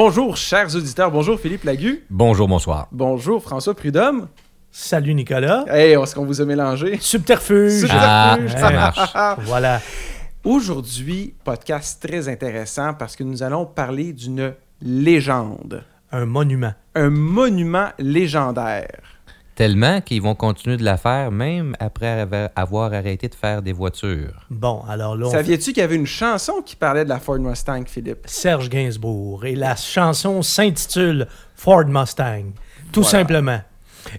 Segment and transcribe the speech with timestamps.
[0.00, 1.10] Bonjour, chers auditeurs.
[1.10, 2.04] Bonjour, Philippe Lagu.
[2.08, 2.86] Bonjour, bonsoir.
[2.92, 4.28] Bonjour, François Prudhomme.
[4.70, 5.64] Salut Nicolas.
[5.68, 6.98] Hey, est-ce qu'on vous a mélangé?
[7.00, 7.84] Subterfuge.
[7.90, 8.60] Ah, Subterfuge.
[8.60, 9.38] ça marche.
[9.48, 9.80] Voilà.
[10.44, 15.82] Aujourd'hui, podcast très intéressant parce que nous allons parler d'une légende.
[16.12, 16.74] Un monument.
[16.94, 19.00] Un monument légendaire.
[19.58, 24.46] Tellement qu'ils vont continuer de la faire même après avoir arrêté de faire des voitures.
[24.50, 27.40] Bon, alors là, on Saviez-tu qu'il y avait une chanson qui parlait de la Ford
[27.40, 28.20] Mustang, Philippe?
[28.26, 29.44] Serge Gainsbourg.
[29.46, 31.26] Et la chanson s'intitule
[31.56, 32.52] Ford Mustang.
[32.92, 33.18] Tout Voilà.
[33.18, 33.60] simplement.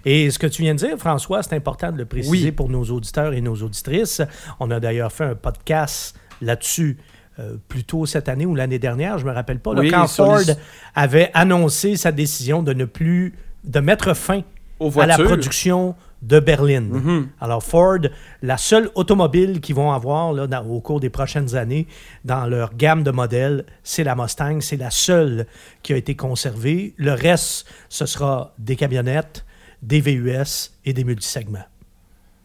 [0.04, 2.52] Et ce que tu viens de dire, François, c'est important de le préciser Oui.
[2.52, 4.20] pour nos auditeurs et nos auditrices.
[4.60, 6.98] On a d'ailleurs fait un podcast là-dessus
[7.38, 10.06] euh, plus tôt cette année ou l'année dernière, je me rappelle pas, là, Oui, quand
[10.06, 10.52] Ford les-
[10.94, 14.42] avait annoncé sa décision de ne plus, de mettre fin
[14.98, 16.88] à la production de berline.
[16.90, 17.28] Mhm.
[17.40, 17.98] Alors Ford,
[18.42, 21.86] la seule automobile qu'ils vont avoir là, dans- au cours des prochaines années
[22.24, 24.60] dans leur gamme de modèles, c'est la Mustang.
[24.60, 25.46] C'est la seule
[25.82, 26.94] qui a été conservée.
[26.98, 29.46] Le reste, ce sera des camionnettes,
[29.82, 31.64] des VUS et des multisegments.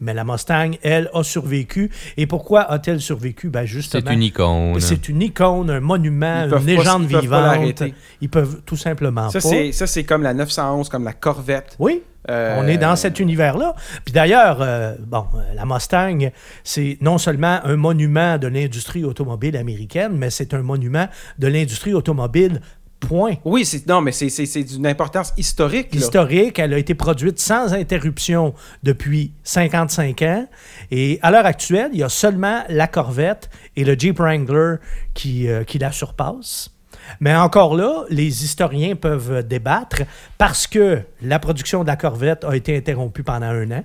[0.01, 1.89] Mais la Mustang, elle, a survécu.
[2.17, 3.49] Et pourquoi a-t-elle survécu?
[3.49, 4.79] Ben justement, C'est une icône.
[4.81, 7.83] c'est une icône, un monument, une pas- légende ils peuvent pas vivante.
[8.21, 9.39] Ils peuvent tout simplement pas.
[9.71, 11.75] ça, c'est comme la 911, comme la Corvette.
[11.79, 13.75] Oui, Euh, on est dans cet univers-là.
[14.03, 16.31] Puis d'ailleurs, euh, bon, euh, la Mustang,
[16.63, 21.93] c'est non seulement un monument de l'industrie automobile américaine, mais c'est un monument de l'industrie
[21.93, 22.61] automobile,
[22.99, 23.35] point.
[23.45, 25.93] Oui, c'est, non, mais c'est, c'est, c'est d'une importance historique.
[25.93, 25.99] là.
[25.99, 28.53] Historique, elle a été produite sans interruption
[28.83, 30.47] depuis 55 ans.
[30.91, 34.75] Et à l'heure actuelle, il y a seulement la Corvette et le Jeep Wrangler
[35.13, 36.74] qui, euh, qui la surpassent.
[37.19, 40.03] Mais encore là, les historiens peuvent débattre
[40.37, 43.83] parce que la production de la Corvette a été interrompue pendant un an.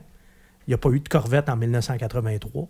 [0.67, 2.69] Il n'y a pas eu de Corvette en 1983.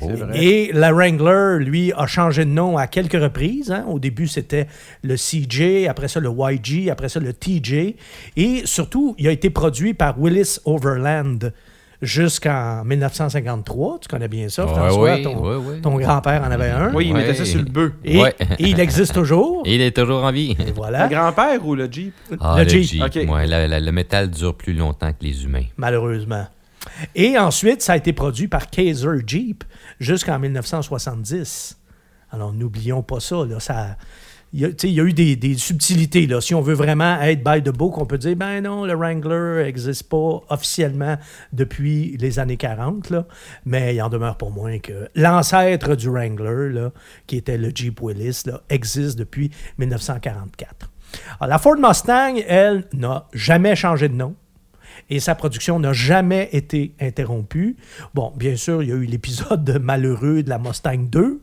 [0.00, 0.44] C'est vrai.
[0.44, 3.70] Et la Wrangler, lui, a changé de nom à quelques reprises.
[3.70, 3.84] hein.
[3.88, 4.66] Au début, c'était
[5.02, 7.94] le CJ, après ça le YG, après ça le TJ.
[8.36, 11.52] Et surtout, il a été produit par Willis Overland
[12.00, 13.98] jusqu'en 1953.
[14.00, 15.14] Tu connais bien ça, Ouais, François.
[15.16, 15.80] oui, ton oui, oui.
[15.80, 16.92] ton grand-père en avait un.
[16.94, 17.20] Oui, il Ouais.
[17.20, 17.92] mettait ça sur le bœuf.
[18.04, 18.34] Et, Ouais.
[18.58, 19.62] et il existe toujours.
[19.64, 20.56] Et il est toujours en vie.
[20.66, 21.04] Et voilà.
[21.08, 22.14] Le grand-père ou le Jeep?
[22.40, 22.82] Ah, Le le, Jeep.
[22.84, 23.02] Jeep.
[23.02, 23.28] Ok.
[23.34, 25.64] Ouais, la- la- le métal dure plus longtemps que les humains.
[25.76, 26.46] malheureusement.
[27.14, 29.64] Et ensuite, ça a été produit par Kaiser Jeep
[30.00, 31.76] jusqu'en 1970.
[32.30, 33.44] Alors, n'oublions pas ça.
[33.44, 33.96] Là, ça
[34.52, 36.26] il y a, eu des, subtilités.
[36.26, 36.40] Là.
[36.40, 39.64] Si on veut vraiment être by the book, on peut dire, ben non, le Wrangler
[39.64, 41.16] n'existe pas officiellement
[41.52, 43.26] depuis les années 40, là.
[43.66, 46.92] mais il en demeure pour moins que l'ancêtre du Wrangler, là,
[47.26, 50.90] qui était le Jeep Willis, existe depuis 1944.
[51.40, 54.34] Alors, la Ford Mustang, elle, n'a jamais changé de nom
[55.10, 57.76] et sa production n'a jamais été interrompue.
[58.14, 61.42] Bon, bien sûr, il y a eu l'épisode malheureux de la Mustang 2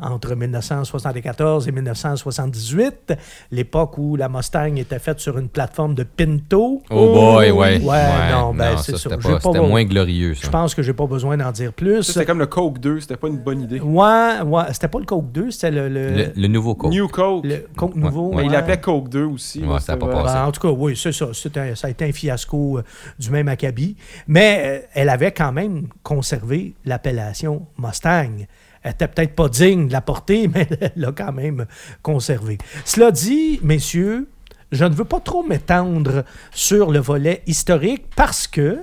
[0.00, 3.14] entre 1974 et 1978,
[3.50, 6.82] l'époque où la Mustang était faite sur une plateforme de Pinto.
[6.90, 7.80] Oh boy, ouais.
[7.82, 9.10] Ouais, non, ben, c'est ça, ça.
[9.10, 11.52] C'était J'ai pas- pas c'était beau- moins glorieux, Je pense que j'ai pas besoin d'en
[11.52, 12.02] dire plus.
[12.02, 13.80] C'était comme le Coke 2, c'était pas une bonne idée.
[13.80, 16.90] Ouais, ouais, c'était pas le Coke 2, c'était le, le, Le, le nouveau Coke.
[16.92, 17.44] New Coke.
[17.46, 18.32] le Coke nouveau.
[18.34, 18.52] Mais il ouais.
[18.52, 19.62] l'appelait Coke 2 aussi.
[19.64, 20.34] Ouais, ça pas passé.
[20.34, 21.26] Ben, en tout cas, oui, c'est ça.
[21.32, 22.82] C'est un- ça a été un fiasco euh,
[23.18, 23.96] du même acabit.
[24.26, 28.46] Mais euh, elle avait quand même conservé l'appellation Mustang.
[28.82, 31.66] Elle était peut-être pas digne de la porter, mais elle l'a quand même
[32.02, 32.58] conservé.
[32.84, 34.28] Cela dit, messieurs,
[34.72, 38.78] je ne veux pas trop m'étendre sur le volet historique parce que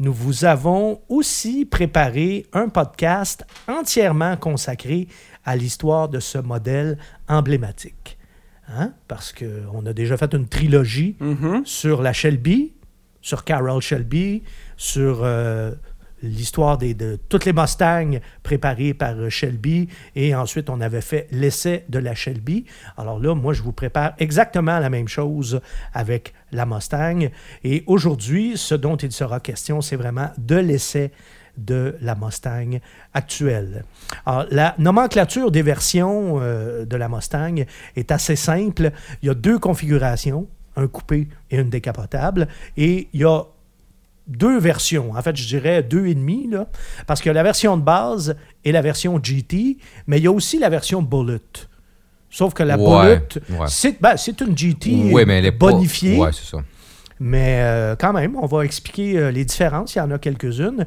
[0.00, 5.08] nous vous avons aussi préparé un podcast entièrement consacré
[5.44, 8.18] à l'histoire de ce modèle emblématique.
[8.68, 8.92] Hein?
[9.08, 11.62] Parce qu'on a déjà fait une trilogie Mhm.
[11.64, 12.72] sur la Shelby,
[13.20, 14.42] sur Carroll Shelby,
[14.76, 15.72] sur euh,
[16.24, 21.84] l'histoire de toutes les Mustangs préparées par euh, Shelby, et ensuite on avait fait l'essai
[21.88, 22.64] de la Shelby.
[22.96, 25.60] Alors là, moi, je vous prépare exactement la même chose
[25.92, 27.28] avec la Mustang.
[27.62, 31.12] Et aujourd'hui, ce dont il sera question, c'est vraiment de l'essai
[31.56, 32.80] de la Mustang
[33.12, 33.84] actuelle.
[34.26, 37.64] Alors, la nomenclature des versions euh, de la Mustang
[37.96, 38.90] est assez simple.
[39.22, 43.42] Il y a deux configurations, un coupé et une décapotable, et il y a
[44.26, 46.66] deux versions, en fait, je dirais deux et demi, là,
[47.06, 49.76] parce qu'il y a la version de base et la version GT,
[50.06, 51.40] mais il y a aussi la version Bullet.
[52.30, 53.66] Sauf que la Ouais, Bullet, ouais.
[53.68, 56.18] c'est ben, c'est une GT Oui, mais elle est pas- bonifiée.
[56.18, 56.58] Ouais, c'est ça.
[57.20, 59.94] Mais euh, quand même, on va expliquer euh, les différences.
[59.94, 60.84] Il y en a quelques-unes.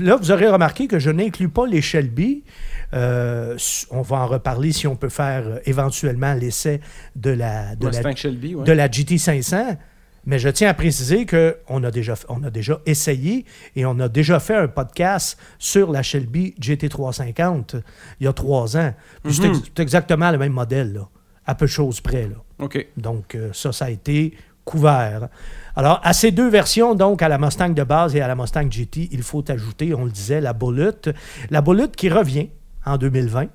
[0.00, 2.44] Là, vous aurez remarqué que je n'inclus pas les Shelby.
[2.92, 3.56] Euh,
[3.90, 6.80] on va en reparler si on peut faire euh, éventuellement l'essai
[7.16, 8.64] de la, de, la, Mustang Shelby, ouais.
[8.64, 9.78] de la GT500.
[10.26, 13.44] Mais je tiens à préciser qu'on a, déjà, on a déjà essayé
[13.74, 17.80] et on a déjà fait un podcast sur la Shelby GT350
[18.20, 18.92] il y a trois ans.
[19.24, 19.32] Mhm.
[19.64, 20.92] c'est exactement le même modèle.
[20.92, 21.08] là.
[21.46, 22.28] à peu de choses près.
[22.28, 22.68] Là.
[22.96, 24.34] Donc, euh, ça, ça a été
[24.64, 25.28] couvert.
[25.74, 28.70] Alors, à ces deux versions, donc à la Mustang de base et à la Mustang
[28.70, 31.12] GT, il faut ajouter, on le disait, la Bullet.
[31.50, 32.50] La Bullet qui revient
[32.84, 33.46] en 2020.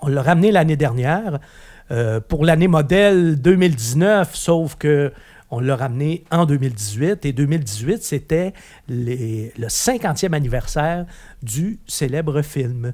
[0.00, 1.38] On l'a ramené l'année dernière
[1.90, 5.12] euh, pour l'année modèle 2019, sauf que
[5.52, 7.24] on l'a ramené en 2018.
[7.26, 8.52] Et 2018, c'était
[8.88, 11.06] les- le 50e anniversaire
[11.42, 12.92] du célèbre film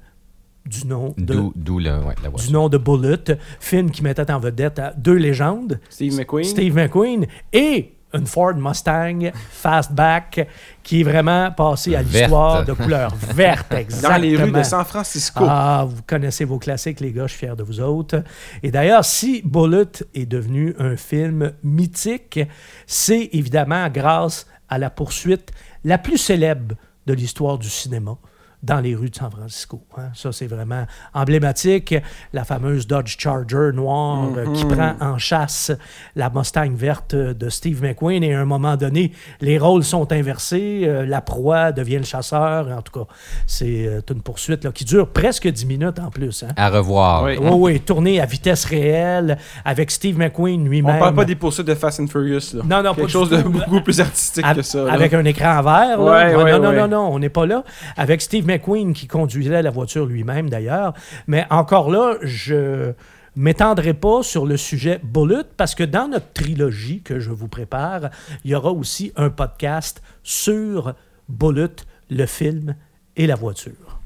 [0.67, 4.31] du nom de, D'où d'où le- ouais, la du nom de Bullet, film qui mettait
[4.31, 6.45] en vedette à deux légendes, Steve McQueen.
[6.45, 10.49] Steve McQueen et une Ford Mustang Fastback
[10.83, 14.19] qui est vraiment passée à l'histoire de couleur verte, Dans exactement.
[14.19, 15.45] les rues de San Francisco.
[15.47, 18.23] Ah, vous connaissez vos classiques, les gars, je suis fier de vous autres.
[18.63, 22.41] Et d'ailleurs, si Bullet est devenu un film mythique,
[22.87, 25.51] c'est évidemment grâce à la poursuite
[25.85, 26.75] la plus célèbre
[27.07, 28.17] de l'histoire du cinéma
[28.63, 29.81] dans les rues de San Francisco.
[29.97, 30.11] hein.
[30.15, 30.85] Ça, c'est vraiment
[31.15, 31.95] emblématique.
[32.33, 35.71] La fameuse Dodge Charger noire euh, qui prend en chasse
[36.17, 40.83] la Mustang verte de Steve McQueen et à un moment donné, les rôles sont inversés.
[40.85, 42.69] euh, la proie devient le chasseur.
[42.77, 43.07] En tout cas,
[43.47, 46.43] c'est euh, une poursuite là, qui dure presque 10 minutes en plus.
[46.43, 46.53] Hein.
[46.57, 47.25] À revoir.
[47.25, 47.37] Oui.
[47.41, 50.99] Oui, oui, tournée à vitesse réelle avec Steve McQueen On lui-même.
[50.99, 52.55] parle pas des poursuites de Fast and Furious.
[52.55, 52.63] Là.
[52.65, 54.83] Non, non, pas Quelque chose de beaucoup plus artistique que ça.
[54.85, 54.93] là.
[54.93, 55.99] Avec un écran vert.
[56.01, 56.03] Là.
[56.03, 57.63] Ouais, non, ouais, non, non, non, on n'est pas là.
[57.97, 60.95] Avec Steve McQueen qui conduisait la voiture lui-même d'ailleurs.
[61.27, 62.93] Mais encore là, je
[63.37, 68.11] m'étendrai pas sur le sujet Bullet parce que dans notre trilogie que je vous prépare,
[68.45, 70.95] il y aura aussi un podcast sur
[71.29, 71.77] Bullet,
[72.11, 72.75] le film
[73.17, 74.00] et la voiture.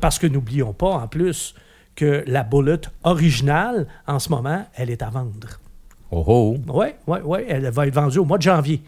[0.00, 1.54] Parce que n'oublions pas en plus
[1.96, 5.60] que la Bullet originale, en ce moment, elle est à vendre.
[6.10, 6.56] Oh oh.
[6.68, 7.40] Oui, oui, oui.
[7.48, 8.82] Elle va être vendue au mois de janvier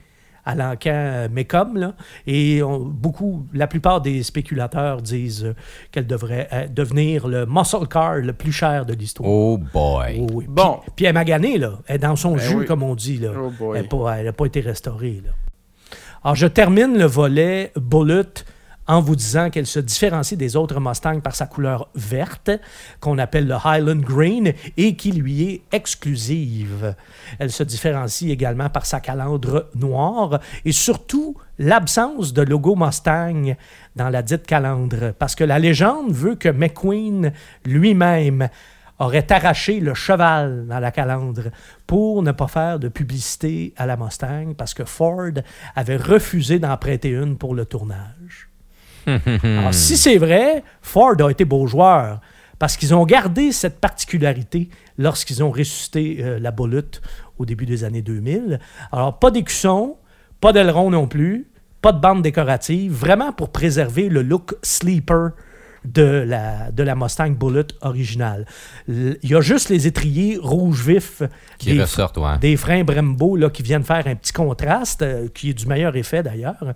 [0.47, 1.77] à l'encan euh, Mecum.
[1.77, 1.95] Là,
[2.27, 5.55] et on- beaucoup, la plupart des spéculateurs disent euh,
[5.91, 9.29] qu'elle devrait euh, devenir le muscle car le plus cher de l'histoire.
[9.29, 10.21] Oh boy.
[10.21, 10.47] Oh oui.
[10.49, 10.79] Bon.
[10.83, 11.81] Puis, puis elle m'a gagné, là.
[11.87, 12.65] Elle est dans son Ben jus, oui.
[12.67, 13.19] comme on dit.
[13.19, 13.33] Là.
[13.37, 13.79] Oh boy.
[13.79, 15.21] elle n'a pas, été restaurée.
[15.25, 15.33] Là.
[16.23, 18.25] Alors, je termine le volet Bullet
[18.89, 22.51] en vous disant qu'elle se différencie des autres Mustangs par sa couleur verte,
[23.01, 26.95] qu'on appelle le Highland Green, et qui lui est exclusive.
[27.39, 33.57] Elle se différencie également par sa calandre noire et surtout l'absence de logo Mustang
[33.97, 37.33] dans la dite calandre, parce que la légende veut que McQueen
[37.65, 38.49] lui-même
[38.99, 41.51] aurait arraché le cheval dans la calandre
[41.87, 45.33] pour ne pas faire de publicité à la Mustang parce que Ford
[45.75, 48.49] avait refusé d'en prêter une pour le tournage.
[49.43, 52.21] Alors, si c'est vrai, Ford a été beau joueur
[52.59, 54.69] parce qu'ils ont gardé cette particularité
[54.99, 56.85] lorsqu'ils ont ressuscité euh, la Bullet
[57.39, 58.59] au début des années 2000.
[58.93, 59.97] Alors, pas d'écusson,
[60.41, 61.49] pas d'aileron non plus,
[61.83, 65.33] pas de bande décorative, vraiment pour préserver le look sleeper
[65.85, 68.47] de la, de la Mustang Bullet originale.
[68.89, 71.23] Il y a juste les étriers rouge vif
[71.59, 72.39] Qui des, ressortent, ouais.
[72.41, 75.95] des freins Brembo là, qui viennent faire un petit contraste, euh, qui est du meilleur
[75.97, 76.75] effet d'ailleurs.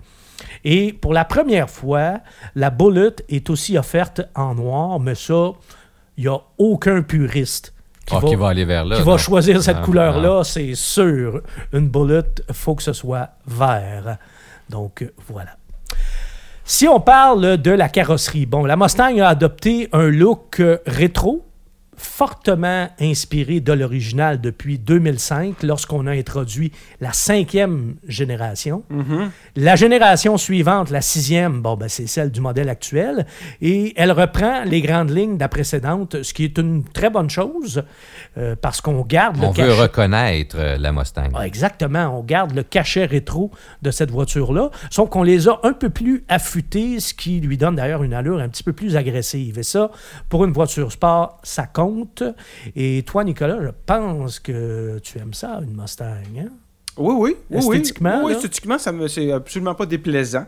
[0.65, 2.19] Et pour la première fois,
[2.55, 5.53] la Bullet est aussi offerte en noir, mais ça,
[6.17, 7.73] il n'y a aucun puriste
[8.07, 8.97] qui, Ah, va, qui va aller vers là.
[8.97, 9.19] qui va non.
[9.19, 11.43] choisir cette Ah, couleur-là, c'est sûr.
[11.73, 14.19] Une Bullet, il faut que ce soit vert.
[14.69, 15.57] Donc, voilà.
[16.65, 21.45] Si on parle de la carrosserie, bon, la Mustang a adopté un look euh, rétro,
[22.01, 28.83] fortement inspiré de l'original depuis 2005, lorsqu'on a introduit la cinquième génération.
[29.57, 33.27] La génération suivante, la sixième, bon, ben, c'est celle du modèle actuel,
[33.61, 37.29] et elle reprend les grandes lignes de la précédente, ce qui est une très bonne
[37.31, 37.83] chose,
[38.39, 41.29] euh, parce qu'on garde le On veut cachet- reconnaître euh, la Mustang.
[41.35, 42.19] ah, exactement.
[42.19, 43.51] On garde le cachet rétro
[43.83, 47.77] de cette voiture-là, sauf qu'on les a un peu plus affûtés, ce qui lui donne
[47.77, 49.59] d'ailleurs une allure un petit peu plus agressive.
[49.59, 49.91] Et ça,
[50.29, 51.90] pour une voiture sport, ça compte.
[52.77, 56.05] Et toi, Nicolas, je pense que tu aimes ça, une Mustang.
[56.39, 56.49] hein?
[56.97, 57.37] Oui, oui.
[57.51, 60.47] oui, Esthétiquement, Oui, esthétiquement, ça me, c'est absolument pas déplaisant.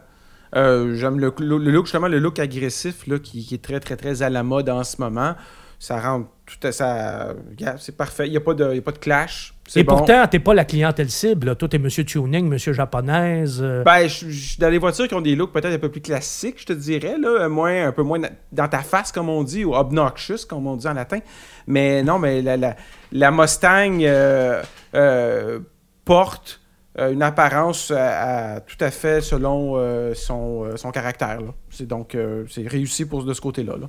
[0.55, 3.97] Euh, J'aime le, le look, justement, le look agressif là, qui, qui est très, très,
[3.97, 5.35] très à la mode en ce moment.
[5.83, 7.35] Ça rend tout à ça.
[7.79, 8.29] C'est parfait.
[8.29, 9.53] Il n'y a, pas de- y a pas de clash.
[9.75, 9.97] Et bon.
[9.97, 11.49] pourtant, t'es pas la clientèle cible.
[11.49, 11.55] là.
[11.57, 13.59] Toi, t'es Monsieur Tuning, Monsieur Japonaise.
[13.61, 15.89] euh, Ben, je je suis dans les voitures qui ont des looks peut-être un peu
[15.91, 18.21] plus classiques, je te dirais, là, moins, un peu moins
[18.53, 21.19] dans ta face, comme on dit, ou obnoxious, comme on dit en latin.
[21.67, 22.77] Mais non, mais la, la,
[23.11, 24.63] la Mustang euh,
[24.95, 25.59] euh,
[26.05, 26.61] porte
[26.99, 31.41] euh, une apparence à- à- tout à fait selon euh, son, euh, son caractère.
[31.71, 33.75] C'est donc euh, c'est réussi pour de ce côté-là.
[33.81, 33.89] là.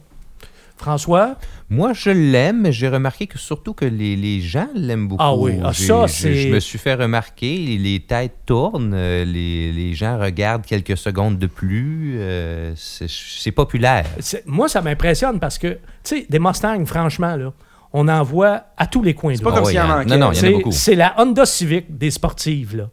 [0.78, 1.36] François,
[1.70, 5.24] Moi, je l'aime, mais j'ai remarqué que surtout que les, les gens l'aiment beaucoup.
[5.24, 9.24] Ah oui, ah, ça, je- c'est- Je me suis fait remarquer, les têtes tournent, euh,
[9.24, 12.16] les, les gens regardent quelques secondes de plus.
[12.18, 14.06] euh, c'est c'est populaire.
[14.20, 17.54] c'est- moi, ça m'impressionne parce que, tu sais, des Mustangs, franchement, là,
[17.94, 19.56] on en voit à tous les coins de pas rue.
[19.56, 20.10] comme Ah s'il y en ouais, manquait.
[20.10, 20.72] Non, non, il y en a C'est- beaucoup.
[20.72, 22.90] C'est la Honda Civic des sportives, là.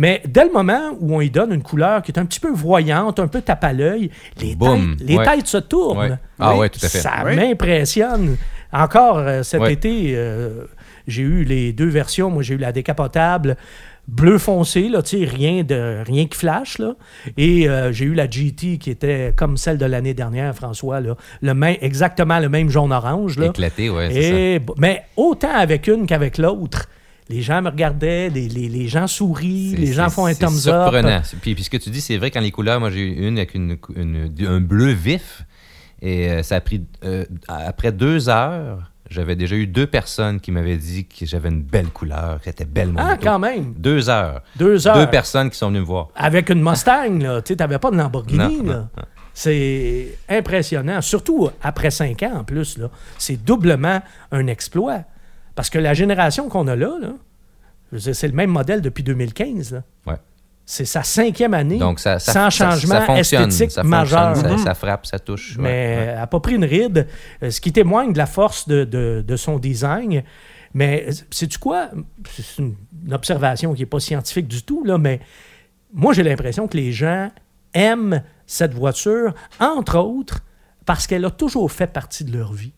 [0.00, 2.50] Mais dès le moment où on y donne une couleur qui est un petit peu
[2.50, 5.24] voyante, un peu tape à l'œil, les, têtes, les ouais.
[5.26, 5.98] têtes se tournent.
[5.98, 6.12] Ouais.
[6.38, 7.00] Ah ouais, tout à fait.
[7.00, 7.36] Ça Oui.
[7.36, 8.38] m'impressionne.
[8.72, 9.74] Encore euh, cet Ouais.
[9.74, 10.64] été, euh,
[11.06, 12.30] j'ai eu les deux versions.
[12.30, 13.58] Moi, j'ai eu la décapotable
[14.08, 16.78] bleu foncé, là, tu sais, rien, de, rien qui flash.
[16.78, 16.94] Là.
[17.36, 21.00] Et euh, j'ai eu la GT qui était comme celle de l'année dernière, François.
[21.02, 23.38] Là, le même, exactement le même jaune-orange.
[23.38, 23.48] là.
[23.48, 23.90] Éclaté,
[24.60, 26.88] bon, mais autant avec une qu'avec l'autre.
[27.30, 30.90] Les gens me regardaient, les, les- les gens sourient, les gens font un thumbs up.
[30.90, 31.20] surprenant.
[31.22, 33.26] C'est- Puis, puis ce que tu dis, c'est vrai, quand les couleurs, moi j'ai eu
[33.28, 35.44] une avec une, une- un bleu vif,
[36.02, 40.50] et euh, ça a pris, euh, après deux heures, j'avais déjà eu deux personnes qui
[40.50, 43.74] m'avaient dit que j'avais une belle couleur, que c'était belle mon Ah, quand même.
[43.76, 44.42] Deux heures.
[44.56, 44.96] Deux heures.
[44.96, 46.08] Deux personnes qui sont venues me voir.
[46.16, 47.42] Avec une Mustang, là.
[47.42, 48.74] Tu sais, t'avais pas de Lamborghini, Non, là.
[48.78, 49.04] non, non.
[49.34, 51.00] C'est impressionnant.
[51.00, 52.88] Surtout après cinq ans, en plus, là.
[53.18, 54.00] C'est doublement
[54.32, 55.02] un exploit.
[55.60, 56.90] Parce que la génération qu'on a là,
[57.98, 59.82] c'est le même modèle depuis 2015, là.
[60.06, 60.16] Ouais.
[60.64, 64.36] C'est sa cinquième année Donc, ça, ça, sans changement ça esthétique ça majeur.
[64.38, 64.56] ça, Mhm.
[64.56, 65.58] ça frappe, ça touche.
[65.58, 66.06] ouais, mais ouais.
[66.12, 67.06] elle n'a pas pris une ride,
[67.42, 70.22] euh, ce qui témoigne de la force de, de- de son design.
[70.72, 71.90] Mais sais-tu quoi?
[72.30, 72.74] C'est une,
[73.04, 75.20] une observation qui n'est pas scientifique du tout, là, mais
[75.92, 77.30] moi, j'ai l'impression que les gens
[77.74, 80.40] aiment cette voiture, entre autres,
[80.86, 82.72] parce qu'elle a toujours fait partie de leur vie.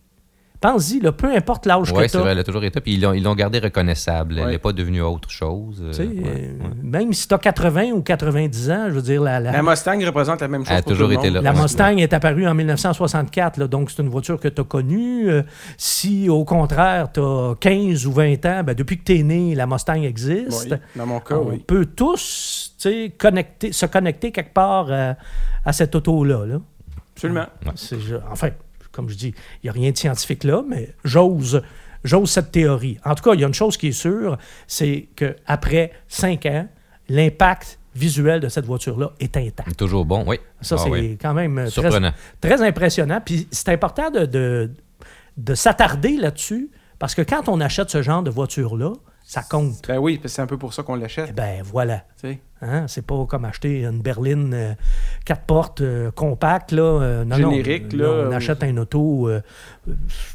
[0.62, 2.32] Pense-y, là, peu importe l'âge Ouais, que tu c'est vrai, as.
[2.32, 2.80] elle a toujours été.
[2.80, 4.38] Puis ils l'ont, ils l'ont gardée reconnaissable.
[4.38, 5.82] Elle n'est pas devenue autre chose.
[5.82, 6.70] euh, ouais, euh, ouais.
[6.82, 9.98] Même si tu as 80 ou 90 ans, je veux dire, la, la- La Mustang
[10.06, 11.42] représente la même chose Elle a pour toujours tout le été monde.
[11.42, 11.50] là.
[11.52, 11.62] La Ouais.
[11.62, 15.28] Mustang est apparue en 1964, là, donc c'est une voiture que tu as connue.
[15.30, 15.42] Euh,
[15.76, 19.54] si au contraire, tu as 15 ou 20 ans, ben, depuis que tu es né,
[19.56, 20.70] la Mustang existe.
[20.70, 21.58] Oui, dans mon cas, On oui.
[21.66, 22.76] peut tous
[23.18, 25.12] connecter, se connecter quelque part euh,
[25.64, 26.46] à cette auto-là.
[26.46, 26.60] là.
[27.14, 27.46] Absolument.
[28.30, 28.48] Enfin,
[28.92, 31.62] comme je dis, il n'y a rien de scientifique là, mais j'ose,
[32.04, 32.98] j'ose cette théorie.
[33.04, 36.68] En tout cas, il y a une chose qui est sûre, c'est qu'après 5 ans,
[37.08, 39.76] l'impact visuel de cette voiture-là est intact.
[39.76, 40.38] Toujours bon, oui.
[40.62, 41.18] Ça, Ah c'est oui.
[41.20, 41.66] quand même
[42.40, 43.20] très, impressionnant.
[43.24, 44.70] Puis c'est important de, de,
[45.36, 48.92] de s'attarder là-dessus, parce que quand on achète ce genre de voiture-là,
[49.24, 49.86] ça compte.
[49.86, 51.34] Ben oui, parce que c'est un peu pour ça qu'on Eh l'achète.
[51.34, 52.04] ben voilà.
[52.20, 52.40] tu sais?
[52.62, 52.84] Hein?
[52.86, 54.72] C'est pas comme acheter une berline euh,
[55.24, 56.72] quatre portes euh, compacte.
[56.72, 56.82] Là.
[56.82, 59.28] Euh, non, non, Générique, là, non, on achète un auto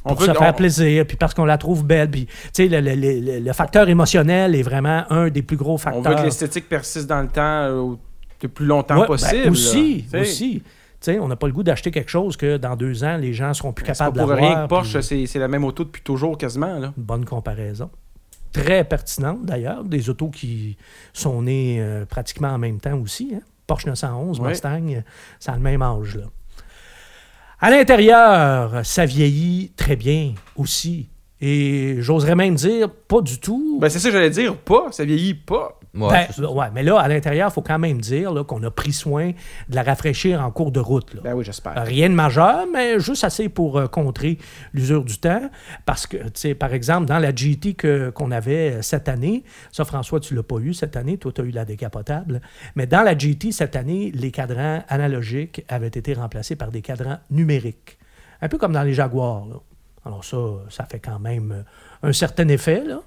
[0.05, 2.12] On pour veut- se faire on- plaisir, puis parce qu'on la trouve belle.
[2.12, 5.75] Puis, tu sais, le, le- le- le facteur émotionnel est vraiment un des plus gros
[5.75, 6.03] On facteurs.
[6.12, 7.98] veut que l'esthétique persiste dans le temps
[8.41, 9.50] le plus longtemps Ouais, ben, possible.
[9.50, 10.62] aussi, là, aussi.
[11.00, 13.31] Tu sais, on n'a pas le goût d'acheter quelque chose que dans deux ans, les
[13.31, 14.38] gens seront plus capables pour d'avoir.
[14.38, 16.79] rien que Porsche, puis- c'est c'est la même auto depuis toujours quasiment.
[16.79, 16.91] Là.
[16.98, 17.89] Une bonne comparaison.
[18.51, 19.84] Très pertinente d'ailleurs.
[19.84, 20.77] Des autos qui
[21.13, 23.32] sont nées euh, pratiquement en même temps aussi.
[23.36, 23.42] hein.
[23.68, 24.50] Porsche 911, Ouais.
[24.50, 25.01] Mustang, euh,
[25.39, 26.16] c'est le même âge.
[26.16, 26.24] Là.
[27.60, 31.10] À l'intérieur, ça vieillit très bien aussi.
[31.42, 33.77] Et j'oserais même dire, pas du tout.
[33.80, 34.56] Ben, c'est ça que j'allais dire.
[34.58, 35.80] Pas, ça vieillit pas.
[36.00, 38.72] Ouais, Ben, ouais, mais là, à l'intérieur, il faut quand même dire là, qu'on a
[38.72, 39.32] pris soin
[39.70, 41.13] de la rafraîchir en cours de route.
[41.16, 41.22] là.
[41.24, 41.74] Ben oui, j'espère.
[41.84, 44.38] Rien de majeur, mais juste assez pour euh, contrer
[44.74, 45.50] l'usure du temps.
[45.86, 49.44] Parce que, tu sais, par exemple, dans la GT que- qu'on avait euh, cette année,
[49.72, 52.42] ça, François, tu l'as pas eu cette année, toi, tu as eu la décapotable.
[52.75, 57.18] Mais dans la GT cette année, les cadrans analogiques avaient été remplacés par des cadrans
[57.32, 57.98] numériques.
[58.42, 59.46] Un peu comme dans les Jaguars.
[59.48, 59.56] là.
[60.06, 60.38] Alors, ça,
[60.70, 63.01] ça fait quand même euh, un certain effet, là.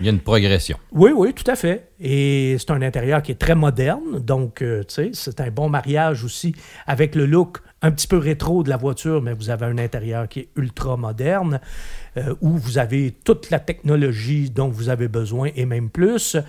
[0.00, 0.78] Il y a une progression.
[0.90, 1.90] Oui, oui, tout à fait.
[2.00, 4.18] Et c'est un intérieur qui est très moderne.
[4.20, 6.54] Donc, euh, tu sais, c'est un bon mariage aussi
[6.86, 10.28] avec le look un petit peu rétro de la voiture, mais vous avez un intérieur
[10.28, 11.60] qui est ultra moderne,
[12.16, 16.36] euh, où vous avez toute la technologie dont vous avez besoin et même plus.
[16.36, 16.40] Euh,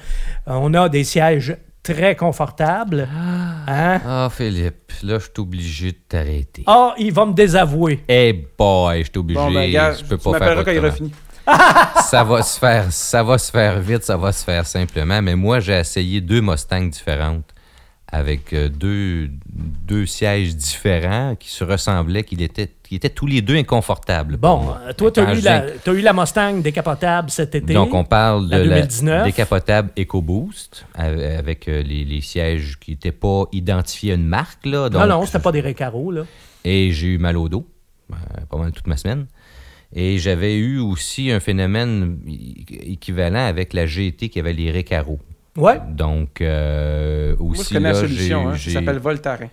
[0.48, 3.08] on a des sièges très confortables.
[3.68, 4.00] Hein?
[4.06, 6.64] Ah, Philippe, là, je suis obligé de t'arrêter.
[6.66, 8.04] Ah, il va me désavouer.
[8.08, 9.40] Hey boy, je suis obligé.
[9.40, 11.12] Bon, ben, gars, je peux tu pas faire quand il aura fini.
[12.06, 15.22] ça va se faire, ça va se faire vite, ça va se faire simplement.
[15.22, 17.46] Mais moi, j'ai essayé deux Mustangs différentes
[18.12, 23.42] avec euh, deux, deux sièges différents qui se ressemblaient, qui étaient, qui étaient tous les
[23.42, 24.38] deux inconfortables.
[24.38, 27.56] Bon, euh, toi, tu as, eu je la- dis- t'as eu la Mustang décapotable cet
[27.56, 27.74] été.
[27.74, 29.24] Donc, on parle de la la 2019.
[29.26, 34.64] décapotable EcoBoost avec, euh, les, les sièges qui n'étaient pas identifiés à une marque.
[34.68, 36.22] Là, non, donc, non, c'était pas des récaros, là.
[36.64, 37.66] Et j'ai eu mal au dos,
[38.12, 38.16] euh,
[38.48, 39.26] pas mal toute ma semaine.
[39.96, 42.18] Et j'avais eu aussi un phénomène
[42.70, 45.20] équivalent avec la GT qui avait les récaros.
[45.56, 45.80] Ouais.
[45.88, 48.50] Donc, euh, Moi, je aussi, connais là, la solution.
[48.50, 49.50] Hein, Ça s'appelle Voltaren.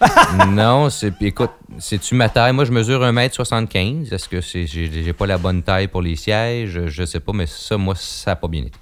[0.48, 2.52] non, c'est, écoute, c'est-tu ma taille?
[2.52, 4.14] Moi, je mesure 1m75.
[4.14, 6.86] Est-ce que c'est, j'ai, pas la bonne taille pour les sièges?
[6.86, 8.78] Je sais pas, mais ça, moi, ça n'a pas bien été.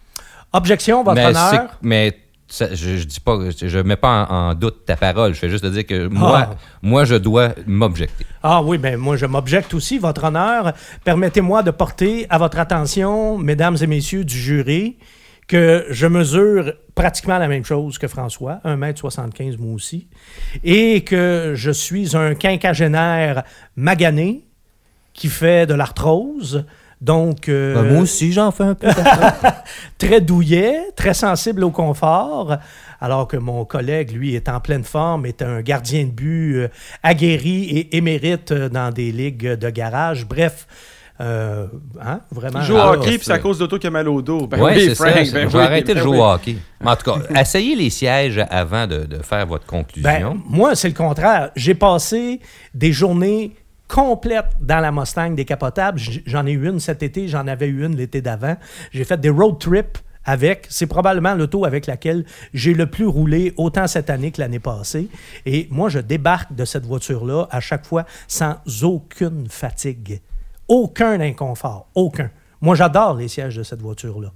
[0.53, 1.79] Objection, votre mais, honneur.
[1.83, 2.17] mais
[2.49, 5.35] ça- je, je dis pas, je, je mets pas en, en doute ta parole.
[5.35, 6.57] Je fais juste te dire que moi, Ah.
[6.83, 8.25] moi, je dois m'objecter.
[8.43, 10.73] Ah oui, ben moi je m'objecte aussi, votre honneur.
[11.05, 14.97] Permettez-moi de porter à votre attention, mesdames et messieurs du jury,
[15.49, 20.09] que je mesure pratiquement la même chose que François, 1m75 moi aussi,
[20.65, 23.43] et que je suis un quinquagénaire
[23.77, 24.45] magané
[25.13, 26.65] qui fait de l'arthrose.
[27.01, 28.89] Donc, euh, Ben, moi aussi, j'en fais un peu.
[29.99, 32.57] très douillet, très sensible au confort,
[33.01, 36.69] alors que mon collègue, lui, est en pleine forme, est un gardien de but euh,
[37.03, 40.27] aguerri et émérite euh, dans des ligues de garage.
[40.27, 40.67] Bref,
[41.21, 41.67] euh,
[42.03, 42.61] hein, vraiment.
[42.61, 44.47] Il joue au Ah, hockey, puis c'est à cause d'auto qu'il a mal au dos.
[44.47, 45.33] Ben oui, oui, c'est Frank, ça.
[45.33, 46.23] ben je oui, vais arrêter ben de jouer oui.
[46.23, 46.57] au hockey.
[46.81, 50.09] Mais en tout cas, essayez les sièges avant de, de faire votre conclusion.
[50.35, 51.51] Ben, moi, c'est le contraire.
[51.57, 52.41] J'ai passé
[52.75, 53.53] des journées
[53.89, 55.99] complètes dans la Mustang décapotable.
[56.27, 58.57] J'en ai eu une cet été, j'en avais eu une l'été d'avant.
[58.93, 60.67] J'ai fait des road trips avec.
[60.69, 65.09] C'est probablement l'auto avec laquelle j'ai le plus roulé autant cette année que l'année passée.
[65.47, 70.21] Et moi, je débarque de cette voiture-là à chaque fois sans aucune fatigue.
[70.69, 71.89] Aucun inconfort.
[71.95, 72.31] Aucun.
[72.61, 74.33] Moi, j'adore les sièges de cette voiture-là.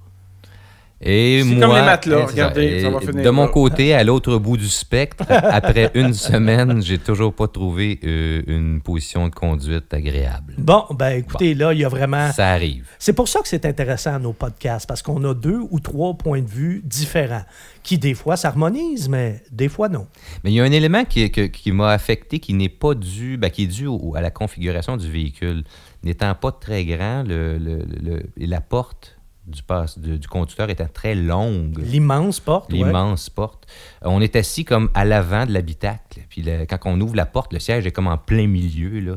[1.02, 3.48] Et C'est moi, comme les matelas, eh, regardez, Et ça va finir De mon là.
[3.48, 8.82] côté, à l'autre bout du spectre, après une semaine, j'ai toujours pas trouvé euh, une
[8.82, 10.54] position de conduite agréable.
[10.58, 12.30] Bon, ben écoutez, là, il y a vraiment...
[12.32, 12.86] Ça arrive.
[12.98, 16.42] C'est pour ça que c'est intéressant nos podcasts, parce qu'on a deux ou trois points
[16.42, 17.44] de vue différents,
[17.82, 20.06] qui des fois s'harmonisent, mais des fois non.
[20.44, 23.48] Mais il y a un élément qui, qui m'a affecté qui n'est pas dû, ben,
[23.48, 25.64] qui est dû au- à la configuration du véhicule.
[26.02, 29.16] N'étant pas très grand, le, le- le- la porte
[29.50, 31.78] du, passe- du, du conducteur étant très longue.
[31.82, 32.78] L'immense porte, ouais.
[32.78, 33.66] L'immense porte.
[34.04, 36.20] Euh, On est assis comme à l'avant de l'habitacle.
[36.28, 39.00] Puis le- quand on ouvre la porte, le siège est comme en plein milieu.
[39.00, 39.16] Là.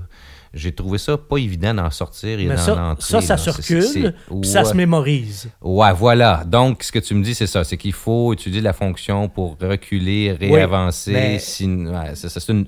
[0.53, 3.21] J'ai trouvé ça pas évident d'en sortir et d'en ça, entrer.
[3.21, 3.37] ça, ça là.
[3.53, 4.65] Circule, puis ça ouais.
[4.69, 5.49] se mémorise.
[5.61, 6.43] Ouais, voilà.
[6.45, 7.63] Donc, ce que tu me dis, c'est ça.
[7.63, 11.11] C'est qu'il faut utiliser la fonction pour reculer, réavancer.
[11.11, 12.53] mais- ouais, ça.
[12.53, 12.67] Une-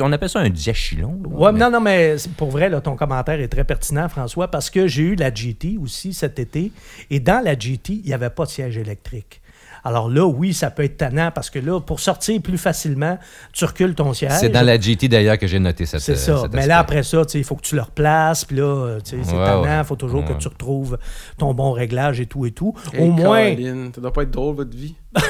[0.00, 1.20] on appelle ça un diachylon.
[1.24, 1.28] là.
[1.36, 4.70] Ouais, Mais- non, non, mais pour vrai, là, ton commentaire est très pertinent, François, parce
[4.70, 6.70] que j'ai eu la GT aussi cet été,
[7.10, 9.40] et dans la GT, il n'y avait pas de siège électrique.
[9.84, 13.18] Alors là, oui, ça peut être tannant, parce que là, pour sortir plus facilement,
[13.52, 14.32] tu recules ton siège.
[14.40, 16.38] C'est dans la GT d'ailleurs que j'ai noté cette C'est ça.
[16.42, 18.44] cet Mais là, après ça, il faut que tu le replaces.
[18.46, 19.62] Puis là, euh, tu sais, c'est Ouais, tannant.
[19.64, 19.84] Il ouais.
[19.84, 20.96] faut toujours que tu retrouves
[21.36, 22.74] ton bon réglage et tout et tout.
[22.94, 23.54] Hey, Au moins.
[23.54, 24.94] Colin, ça doit pas être drôle, votre vie.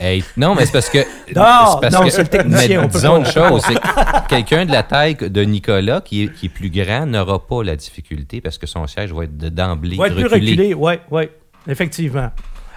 [0.00, 0.98] Hey, non, mais c'est parce que.
[1.34, 4.28] Non, parce non, que- c'est le technicien, mais on peut disons une chose, c'est que
[4.28, 7.74] quelqu'un de la taille de Nicolas, qui est, qui est plus grand, n'aura pas la
[7.74, 10.52] difficulté parce que son siège va être de- d'emblée va être plus reculé.
[10.52, 10.74] reculé.
[10.74, 11.22] Oui, oui.
[11.66, 12.30] Effectivement.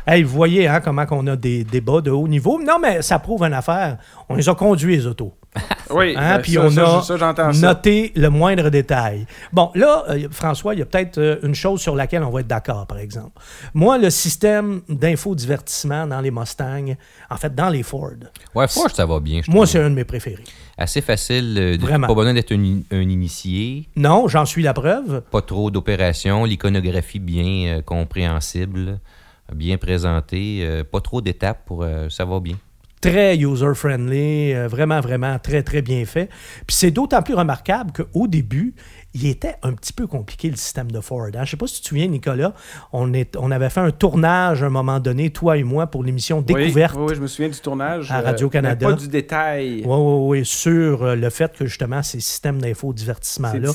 [0.08, 2.60] Hey, vous voyez hein, comment on a des débats de haut niveau.
[2.62, 3.98] Non, mais ça prouve une affaire.
[4.30, 5.34] On les a conduits, les autos.
[5.94, 7.68] Oui, Hein, ben, puis ça, on a ça, j'entends ça.
[7.68, 9.26] noté le moindre détail.
[9.52, 12.40] Bon, là, euh, François, il y a peut-être euh, une chose sur laquelle on va
[12.40, 13.42] être d'accord, par exemple.
[13.74, 16.96] Moi, le système d'infodivertissement dans les Mustangs,
[17.30, 18.12] en fait, dans les Ford,
[18.56, 19.42] Ouais, Ford, ça va bien.
[19.46, 20.44] je moi, c'est un de mes préférés.
[20.78, 21.58] assez facile.
[21.60, 22.08] euh, Vraiment.
[22.08, 23.90] Pas besoin d'être un, in- un initié.
[23.98, 25.22] Non, j'en suis la preuve.
[25.30, 26.46] Pas trop d'opérations.
[26.46, 29.00] L'iconographie bien euh, compréhensible.
[29.56, 30.60] Bien présentée.
[30.62, 31.84] euh, pas trop d'étapes pour.
[31.84, 32.56] euh, ça va bien.
[33.02, 36.30] Très user-friendly, euh, vraiment, vraiment très, très bien fait.
[36.68, 38.76] Puis c'est d'autant plus remarquable qu'au début,
[39.14, 41.26] il était un petit peu compliqué le système de Ford.
[41.26, 41.30] hein.
[41.34, 42.54] Je ne sais pas si tu te souviens, Nicolas,
[42.94, 46.04] on, est, on avait fait un tournage à un moment donné, toi et moi, pour
[46.04, 46.96] l'émission Découverte.
[46.98, 48.10] Oui, oui, je me souviens du tournage.
[48.12, 48.88] À euh, Radio-Canada.
[48.88, 49.84] mais Pas du détail.
[49.86, 53.72] Oui, oui, oui, sur euh, le fait que justement ces systèmes d'infodivertissement-là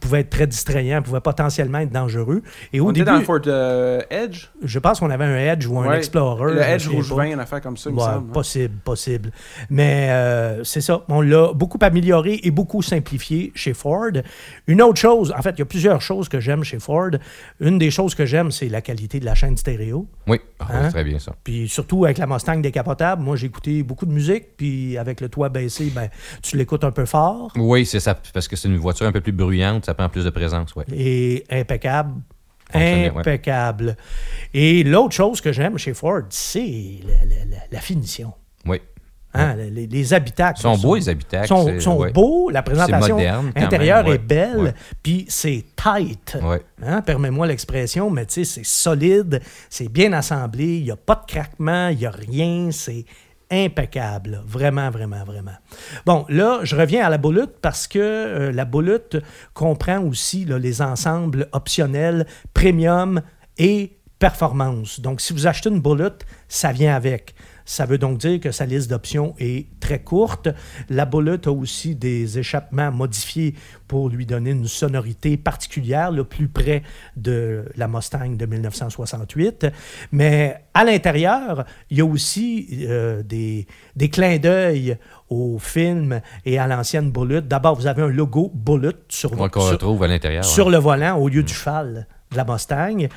[0.00, 2.42] pouvaient être très distrayants, pouvaient potentiellement être dangereux.
[2.72, 4.46] Et au On était début, dans le Ford euh, Edge?
[4.62, 5.98] je pense qu'on avait un Edge ou un Ouais.
[5.98, 6.54] Explorer.
[6.54, 7.14] Le Edge souviens rouge pas.
[7.16, 8.28] vin, une affaire comme ça, il me Ouais, semble.
[8.30, 8.32] hein.
[8.32, 9.30] possible, possible.
[9.70, 14.10] Mais euh, c'est ça, on l'a beaucoup amélioré et beaucoup simplifié chez Ford.
[14.66, 17.10] Une autre chose, en fait, il y a plusieurs choses que j'aime chez Ford.
[17.60, 20.06] Une des choses que j'aime, c'est la qualité de la chaîne stéréo.
[20.28, 20.80] Oui, Ah, Hein?
[20.84, 21.34] c'est très bien ça.
[21.42, 25.28] Puis surtout avec la Mustang décapotable, moi j'ai écouté beaucoup de musique, puis avec le
[25.28, 26.08] toit baissé, ben,
[26.42, 28.14] tu l'écoutes un peu fort Oui, c'est ça.
[28.32, 29.84] Parce que c'est une voiture un peu plus bruyante.
[29.84, 30.74] Ça prend plus de présence.
[30.76, 30.84] Ouais.
[30.94, 32.14] et impeccable.
[32.74, 33.10] Ouais.
[33.14, 33.96] Impeccable.
[34.54, 38.32] Et l'autre chose que j'aime chez Ford, c'est la, la- la- la finition.
[38.64, 38.80] Oui.
[39.34, 40.58] Hein, les, les habitacles.
[40.60, 41.46] Ils sont beaux, les habitacles.
[41.48, 42.12] sont, c'est- sont ouais.
[42.12, 44.14] beaux, la présentation moderne, intérieure même, ouais.
[44.16, 46.36] est belle, puis c'est tight.
[46.84, 49.40] Hein, Permets-moi l'expression, mais tu sais, c'est solide,
[49.70, 53.06] c'est bien assemblé, il n'y a pas de craquement, il n'y a rien, c'est
[53.50, 54.42] impeccable.
[54.46, 55.52] Vraiment, vraiment, vraiment.
[56.06, 59.00] Bon, là, je reviens à la Bullet parce que euh, la Bullet
[59.54, 63.20] comprend aussi là, les ensembles optionnels premium
[63.58, 65.00] et performance.
[65.00, 66.12] Donc, si vous achetez une Bullet,
[66.48, 67.34] ça vient avec.
[67.64, 70.48] Ça veut donc dire que sa liste d'options est très courte.
[70.88, 73.54] La Bullet a aussi des échappements modifiés
[73.88, 76.82] pour lui donner une sonorité particulière, le plus près
[77.16, 79.66] de la Mustang de 1968.
[80.12, 84.96] Mais à l'intérieur, il y a aussi euh, des, des clins d'œil
[85.28, 87.42] au film et à l'ancienne Bullet.
[87.42, 90.44] D'abord, vous avez un logo Bullet sur, Qu'on sur- retrouve à l'intérieur.
[90.44, 90.72] sur ouais.
[90.72, 93.08] le volant au lieu du cheval de la Mustang.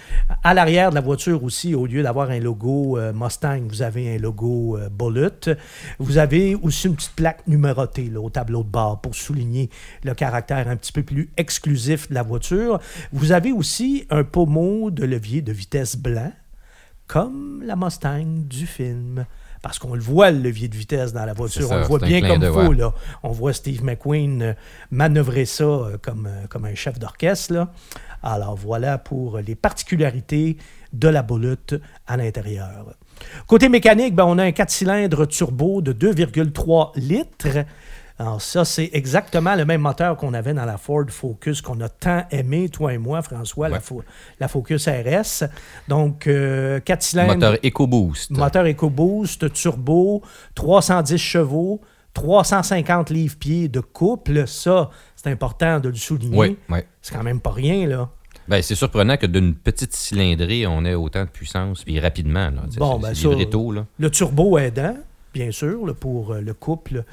[0.43, 4.15] À l'arrière de la voiture aussi, au lieu d'avoir un logo euh, Mustang, vous avez
[4.15, 5.57] un logo euh, Bullet.
[5.99, 9.69] Vous avez aussi une petite plaque numérotée au tableau de bord pour souligner
[10.03, 12.79] le caractère un petit peu plus exclusif de la voiture.
[13.11, 16.31] Vous avez aussi un pommeau de levier de vitesse blanc,
[17.07, 19.25] comme la Mustang du film.
[19.65, 21.67] Parce qu'on le voit, le levier de vitesse dans la voiture.
[21.67, 22.71] Ça, on le voit bien comme il faut.
[22.71, 22.93] là.
[23.23, 24.53] On voit Steve McQueen euh,
[24.91, 27.51] manœuvrer ça euh, comme, euh, comme un chef d'orchestre.
[27.51, 27.71] là.
[28.21, 30.57] Alors voilà pour les particularités
[30.93, 31.57] de la Bullet
[32.05, 32.93] à l'intérieur.
[33.47, 37.65] Côté mécanique, ben, on a un 4 cylindres turbo de 2,3 litres.
[38.17, 41.89] Alors ça, c'est exactement le même moteur qu'on avait dans la Ford Focus qu'on a
[41.89, 43.81] tant aimé, toi et moi, François, la, Ouais.
[43.81, 44.03] Fo-
[44.39, 45.43] la Focus RS.
[45.89, 47.33] Donc, euh, 4 cylindres.
[47.33, 48.31] Moteur EcoBoost.
[48.31, 50.21] Moteur EcoBoost, turbo,
[50.55, 51.81] 310 chevaux,
[52.13, 54.47] 350 livres-pieds de couple.
[54.47, 56.37] Ça, c'est important de le souligner.
[56.37, 56.79] Oui, oui.
[57.01, 58.09] C'est quand même pas rien, là.
[58.47, 62.49] Ben, c'est surprenant que d'une petite cylindrée, on ait autant de puissance, puis rapidement.
[62.51, 62.61] Là.
[62.77, 63.85] Bon, ben, ça- tôt, là.
[63.99, 64.95] Le turbo aidant,
[65.33, 67.03] bien sûr, là, pour euh, le couple.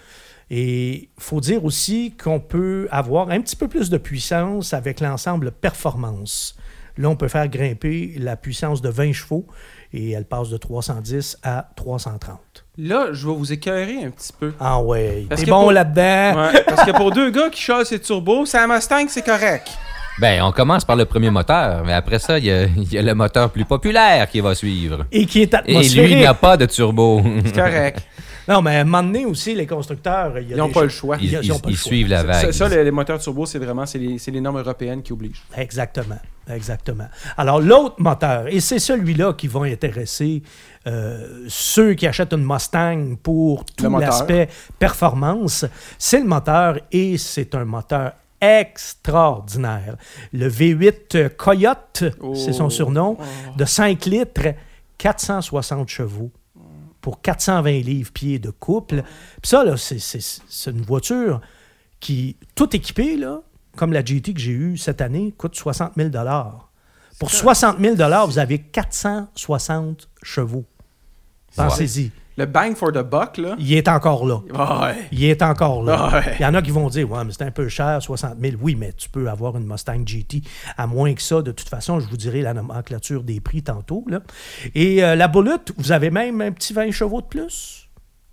[0.55, 5.01] Et il faut dire aussi qu'on peut avoir un petit peu plus de puissance avec
[5.01, 6.55] l'ensemble performance.
[6.99, 9.47] Là, on peut faire grimper la puissance de 20 chevaux
[9.95, 12.39] et elle passe de 310 à 330.
[12.77, 14.53] Là, je vais vous écœurer un petit peu.
[14.61, 16.43] Ah ouais, t'es que bon pour- là-dedans.
[16.53, 19.69] Ouais, parce que pour deux gars qui chassent ces turbos, c'est un Mustang, c'est correct.
[20.21, 22.99] Ben, on commence par le premier moteur, mais après ça, il y a, il y
[22.99, 25.07] a le moteur plus populaire qui va suivre.
[25.11, 26.11] Et qui est Et atmosphérique.
[26.13, 27.23] lui, il n'a pas de turbo.
[27.47, 28.01] C'est correct.
[28.49, 30.83] Non, mais à un moment donné aussi, les constructeurs, il y a Ils n'ont pas
[30.83, 31.17] le choix.
[31.21, 31.87] Ils, Ils- ils ont ils- pas le ils choix.
[31.89, 32.51] suivent la Ça, vague.
[32.53, 35.43] ça, les, les moteurs turbo, c'est vraiment c'est les, normes européennes qui obligent.
[35.57, 36.19] Exactement,
[36.51, 37.07] exactement.
[37.37, 40.43] Alors, l'autre moteur, et c'est celui-là qui va intéresser
[40.87, 45.65] euh, ceux qui achètent une Mustang pour Le tout l'aspect performance,
[45.99, 49.97] c'est le moteur et c'est un moteur extraordinaire.
[50.33, 52.71] Le V8 Coyote, c'est son Oh.
[52.71, 53.17] surnom,
[53.57, 54.55] de 5 litres,
[54.99, 56.31] 460 chevaux
[57.03, 59.03] pour 420 livres-pieds de couple.
[59.43, 61.43] Puis ça, là, c'est, une voiture
[62.01, 63.43] qui, tout équipée, là,
[63.77, 66.11] comme la GT que j'ai eue cette année, coûte 60 000
[67.19, 70.65] Pour 60 000 vous avez 460 chevaux.
[71.55, 72.11] Pensez-y.
[72.39, 73.55] Le bang for the buck, là.
[73.59, 74.37] Il est encore là.
[74.53, 74.97] Ouais.
[75.13, 76.11] Il est encore là.
[76.13, 76.35] Ouais.
[76.39, 78.57] Il y en a qui vont dire, ouais, mais c'est un peu cher, 60 000.
[78.61, 80.43] Oui, mais tu peux avoir une Mustang GT
[80.77, 81.43] à moins que ça.
[81.43, 84.05] De toute façon, je vous dirai la nomenclature des prix tantôt.
[84.09, 84.21] Là.
[84.75, 87.79] Et euh, la Bullet, vous avez même un petit 20 chevaux de plus?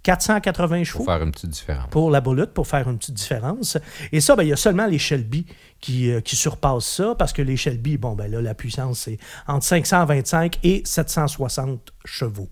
[0.03, 1.89] 480 chevaux Pour faire une petite différence.
[1.91, 3.77] pour la Bullet pour faire une petite différence.
[4.13, 5.45] Et ça, ben, il y a seulement les Shelby
[5.81, 9.17] qui, euh, qui surpassent ça parce que les Shelby, bon, ben là, la puissance, c'est
[9.45, 12.47] entre 525 et 760 chevaux.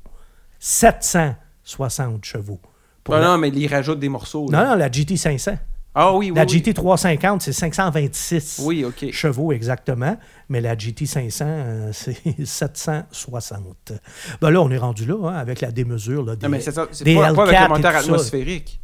[0.60, 2.60] 760 chevaux.
[3.10, 4.50] Non, la- non, mais ils rajoutent des morceaux.
[4.52, 4.63] là.
[4.63, 5.52] non, non, la GT 500.
[6.00, 6.36] Ah oui, oui.
[6.36, 6.50] La oui.
[6.50, 9.12] GT 350, c'est 526 Oui, OK.
[9.12, 10.15] chevaux exactement,
[10.50, 12.15] mais la GT 500, euh, c'est
[12.46, 13.93] 760.
[14.41, 16.72] Ben là, on est rendu là, hein, avec la démesure là, des, Non, mais c'est
[16.74, 16.88] ça.
[16.91, 18.80] C'est des pas, pas avec L4 le moteur atmosphérique.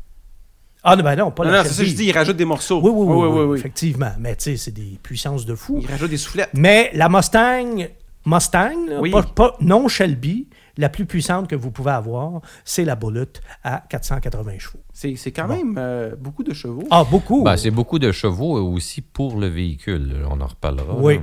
[0.85, 2.05] Ah non, ben non, pas Non, la non, c'est ça que je dis.
[2.05, 2.81] Ils rajoutent des morceaux.
[2.83, 4.11] Oui, oui, oui, oui, oui, effectivement.
[4.19, 5.79] Mais tu sais, c'est des puissances de fou.
[5.81, 6.49] Ils rajoutent des soufflettes.
[6.53, 7.87] Mais la Mustang,
[8.25, 9.11] Mustang, là, Oui.
[9.11, 13.27] pas, pas- non Shelby, la plus puissante que vous pouvez avoir, c'est la Bullet
[13.63, 14.79] à 480 chevaux.
[14.91, 15.55] C'est c'est quand Bon.
[15.55, 16.83] même euh, beaucoup de chevaux.
[16.89, 17.43] Ah, beaucoup.
[17.43, 20.25] Ben, c'est beaucoup de chevaux aussi pour le véhicule.
[20.29, 20.95] On en reparlera.
[20.97, 21.15] Oui.
[21.15, 21.21] là.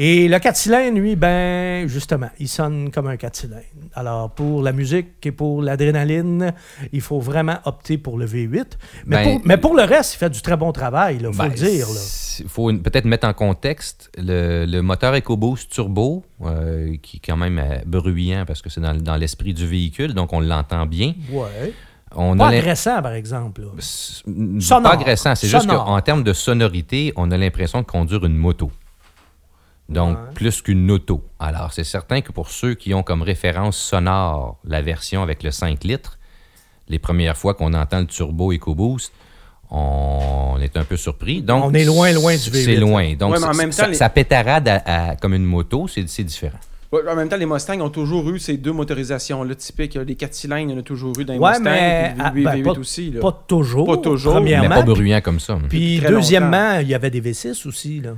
[0.00, 3.62] Et le 4 cylindres, lui, ben, justement, il sonne comme un 4 cylindres.
[3.94, 6.54] Alors, pour la musique et pour l'adrénaline,
[6.92, 8.64] il faut vraiment opter pour le V8.
[9.06, 11.32] Mais, Ben, pour, mais pour le reste, il fait du très bon travail, il faut
[11.32, 11.88] Ben, le dire.
[12.38, 17.36] Il faut peut-être mettre en contexte le, le moteur EcoBoost Turbo, euh, qui est quand
[17.36, 21.14] même euh, bruyant parce que c'est dans, dans l'esprit du véhicule, donc on l'entend bien.
[21.32, 21.72] Ouais.
[22.14, 23.62] On Pas a agressant, par exemple.
[23.80, 24.82] Sonore.
[24.82, 28.70] Pas agressant, c'est juste qu'en termes de sonorité, on a l'impression de conduire une moto.
[29.88, 30.24] Donc, Ouais.
[30.34, 31.22] plus qu'une auto.
[31.38, 35.50] Alors, c'est certain que pour ceux qui ont comme référence sonore la version avec le
[35.50, 36.18] 5 litres,
[36.88, 39.12] les premières fois qu'on entend le turbo EcoBoost,
[39.70, 41.42] on est un peu surpris.
[41.42, 43.14] Donc, On est loin, loin du V8, C'est loin.
[43.14, 45.44] Donc, Ouais, mais en ça- même ça, temps, les- ça pétarade à- à- comme une
[45.44, 46.58] moto, c'est différent.
[46.90, 49.94] Ouais, en même temps, les Mustangs ont toujours eu ces deux motorisations-là typiques.
[49.94, 51.64] Les 4 cylindres, il y en a toujours eu dans les Ouais, Mustangs.
[51.64, 53.10] mais puis ah, le V8 ben, pas- aussi.
[53.10, 53.20] Là.
[53.20, 53.86] Pas toujours.
[53.86, 54.74] Pas toujours, Mais Premièrement.
[54.76, 55.58] pas bruyant comme ça.
[55.68, 58.00] Puis, deuxièmement, il y avait des V6 aussi.
[58.00, 58.12] Là.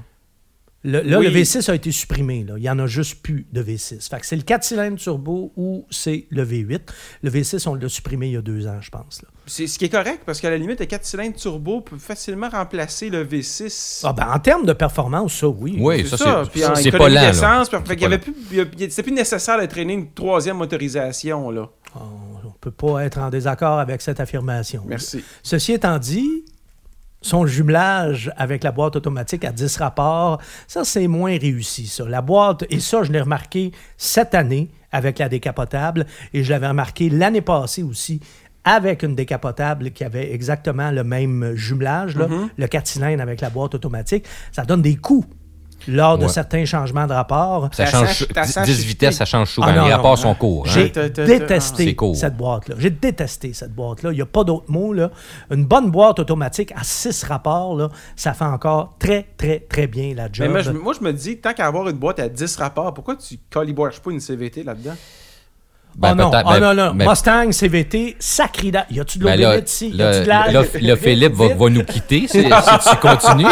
[0.82, 1.26] Le, là, Oui.
[1.30, 2.42] le V6 a été supprimé.
[2.42, 2.54] Là.
[2.56, 4.08] Il n'y en a juste plus de V6.
[4.08, 6.80] Fait que c'est le 4 cylindres turbo ou c'est le V8.
[7.22, 9.20] Le V6, on l'a supprimé il y a deux ans, je pense.
[9.20, 9.28] là.
[9.46, 12.48] C'est ce qui est correct, parce qu'à la limite, le 4 cylindres turbo peut facilement
[12.48, 14.00] remplacer le V6.
[14.04, 15.76] Ah, ben, en termes de performance, ça, oui.
[15.78, 18.18] Oui, C'est ça, ça, c'est- puis en c'est pas lent, d'essence, puis C'est pas avait
[18.18, 18.34] plus,
[18.88, 21.68] c'était plus nécessaire de traîner une troisième motorisation, là.
[21.94, 24.84] On ne peut pas être en désaccord avec cette affirmation.
[24.86, 25.24] Merci.
[25.42, 26.44] Ceci étant dit,
[27.22, 32.08] son jumelage avec la boîte automatique à 10 rapports, ça, c'est moins réussi, ça.
[32.08, 36.68] La boîte, et ça, je l'ai remarqué cette année avec la décapotable, et je l'avais
[36.68, 38.20] remarqué l'année passée aussi
[38.64, 42.48] avec une décapotable qui avait exactement le même jumelage, là, Mm-hmm.
[42.58, 44.26] le 4 cylindres avec la boîte automatique.
[44.52, 45.26] Ça donne des coups
[45.90, 46.28] lors de Ouais.
[46.30, 47.68] certains changements de rapport.
[47.72, 49.66] Ça change, sach- ta 10 sach- 10 vitesses, ça change souvent.
[49.68, 50.16] Ah, non, Les non, rapports non.
[50.16, 50.64] sont courts.
[50.66, 50.70] hein.
[50.72, 52.16] J'ai détesté C'est court.
[52.16, 52.76] cette boîte-là.
[52.78, 54.12] J'ai détesté cette boîte-là.
[54.12, 54.92] Il n'y a pas d'autre mot.
[54.92, 55.10] Là.
[55.50, 60.14] Une bonne boîte automatique à 6 rapports, là, ça fait encore très, très, très bien
[60.14, 60.48] la Mais job.
[60.50, 63.16] moi je, moi, je me dis, tant qu'à avoir une boîte à 10 rapports, pourquoi
[63.16, 64.94] tu calibrages pas une CVT là-dedans?
[65.96, 66.94] Ben, oh non, oh ben- non, non.
[66.94, 68.16] ben- Mustang, CVT,
[68.70, 69.88] da- Y a-tu de l'eau Ben là, ici?
[69.88, 70.46] Y là, a-tu de là,
[70.80, 72.44] là, Philippe va, va nous quitter si, si
[72.90, 73.44] tu continues.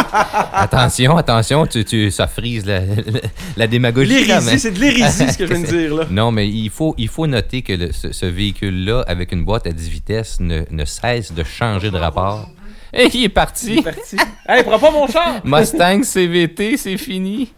[0.52, 3.20] Attention, attention, tu, tu, ça frise la, la,
[3.56, 4.24] la démagogie.
[4.26, 6.04] là, mais- c'est de l'hérésie ce que je viens de dire, là.
[6.10, 9.66] Non, mais il faut, il faut noter que le- ce, ce véhicule-là, avec une boîte
[9.66, 12.48] à 10 vitesses, ne, ne cesse de changer de rapport.
[12.94, 13.82] Et il est parti.
[13.82, 14.16] Parti.
[14.48, 15.40] Hey, prends pas mon char!
[15.44, 17.52] Mustang CVT, c'est fini.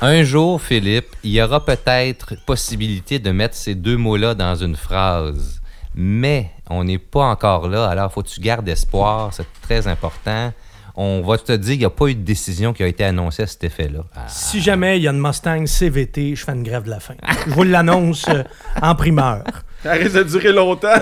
[0.00, 4.76] Un jour, Philippe, il y aura peut-être possibilité de mettre ces deux mots-là dans une
[4.76, 5.60] phrase.
[5.94, 10.52] Mais on n'est pas encore là, alors faut que tu gardes espoir, c'est très important.
[10.94, 13.42] On va te dire qu'il n'y a pas eu de décision qui a été annoncée
[13.42, 14.00] à cet effet-là.
[14.16, 17.00] Ah, Si jamais il y a une Mustang CVT, je fais une grève de la
[17.00, 17.14] faim.
[17.46, 18.42] Je vous l'annonce euh,
[18.82, 19.42] en primeur.
[19.82, 20.88] Ça risque de durer longtemps.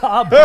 [0.00, 0.36] Ah bon.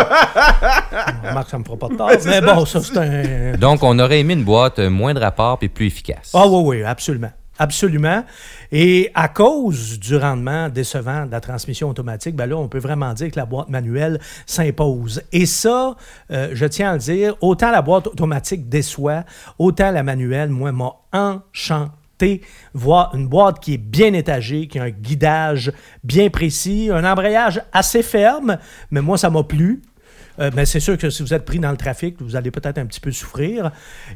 [1.30, 2.10] Remarque, ça me fera pas de tort.
[2.26, 3.56] mais bon, ça, c'est un...
[3.56, 6.32] Donc, on aurait aimé une boîte euh, moins de rapport et plus efficace.
[6.34, 7.30] Ah oui, oui, absolument.
[7.60, 8.24] Absolument.
[8.72, 13.14] Et à cause du rendement décevant de la transmission automatique, ben là, on peut vraiment
[13.14, 15.22] dire que la boîte manuelle s'impose.
[15.32, 15.96] Et ça,
[16.32, 19.24] euh, je tiens à le dire, autant la boîte automatique déçoit,
[19.60, 22.42] autant la manuelle, moi, m'a enchanté.
[22.74, 27.62] Voir une boîte qui est bien étagée, qui a un guidage bien précis, un embrayage
[27.74, 28.58] assez ferme,
[28.92, 29.82] mais moi, ça m'a plu.
[30.40, 32.78] Euh, mais c'est sûr que si vous êtes pris dans le trafic, vous allez peut-être
[32.80, 33.72] un petit peu souffrir.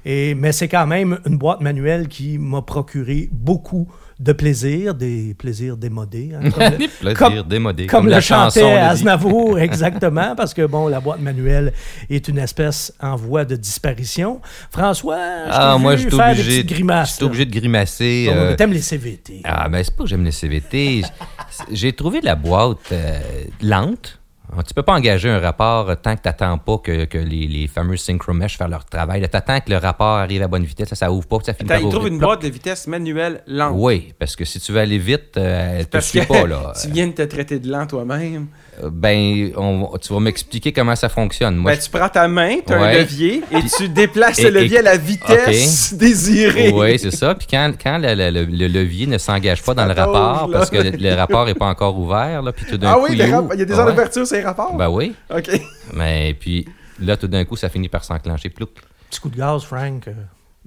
[0.05, 3.87] Et, mais c'est quand même une boîte manuelle qui m'a procuré beaucoup
[4.19, 6.31] de plaisir, des plaisirs démodés.
[6.33, 8.63] hein, comme le- Des plaisirs comme- démodés, Comme, comme le chantait.
[8.73, 11.71] Aznavour, exactement, parce que bon, la boîte manuelle
[12.09, 14.41] est une espèce en voie de disparition.
[14.71, 17.09] François, je Ah, moi, je suis faire des obligé, petites grimaces.
[17.11, 18.25] je suis obligé de grimacer.
[18.25, 18.31] là.
[18.33, 19.41] euh, T'aimes les CVT.
[19.43, 21.03] Ah, ben c'est pas que j'aime les CVT.
[21.71, 23.19] J'ai trouvé la boîte euh,
[23.61, 24.19] lente.
[24.65, 27.97] Tu peux pas engager un rapport tant que t'attends pas que, que les, les fameux
[27.97, 29.21] synchromesh fassent leur travail.
[29.21, 31.69] Tu T'attends que le rapport arrive à bonne vitesse, là, ça ouvre pas, ça finit
[31.69, 32.13] Attends, par il trouve ouvrir.
[32.13, 33.73] une boîte de vitesse manuelle lente.
[33.75, 36.71] Oui, parce que si tu veux aller vite, euh, elle te Parce suit pas, là.
[36.81, 38.47] tu viens de te traiter de lent toi-même.
[38.83, 41.55] Euh, Ben, on- tu vas m'expliquer comment ça fonctionne.
[41.55, 44.49] Moi, Ben, tu prends ta main, tu as un levier, et tu déplaces et- le
[44.61, 46.71] levier et- à la vitesse désirée.
[46.73, 47.33] Oui, c'est ça.
[47.35, 50.57] Puis quand, quand le, le- le- le levier ne s'engage pas dans le rapport, là.
[50.59, 53.05] parce que le, le rapport n'est pas encore ouvert, là, puis tout d'un Ah coup,
[53.09, 53.53] oui, il rap- ouvre.
[53.55, 53.91] il y a des heures Ouais.
[53.91, 54.75] d'ouverture, c'est les rapports?
[54.75, 55.15] Ben oui.
[55.35, 55.49] OK.
[55.93, 56.67] Mais puis
[56.99, 58.49] là, tout d'un coup, ça finit par s'enclencher.
[58.49, 58.69] Plouc.
[59.09, 60.03] Petit coup de gaz, Frank.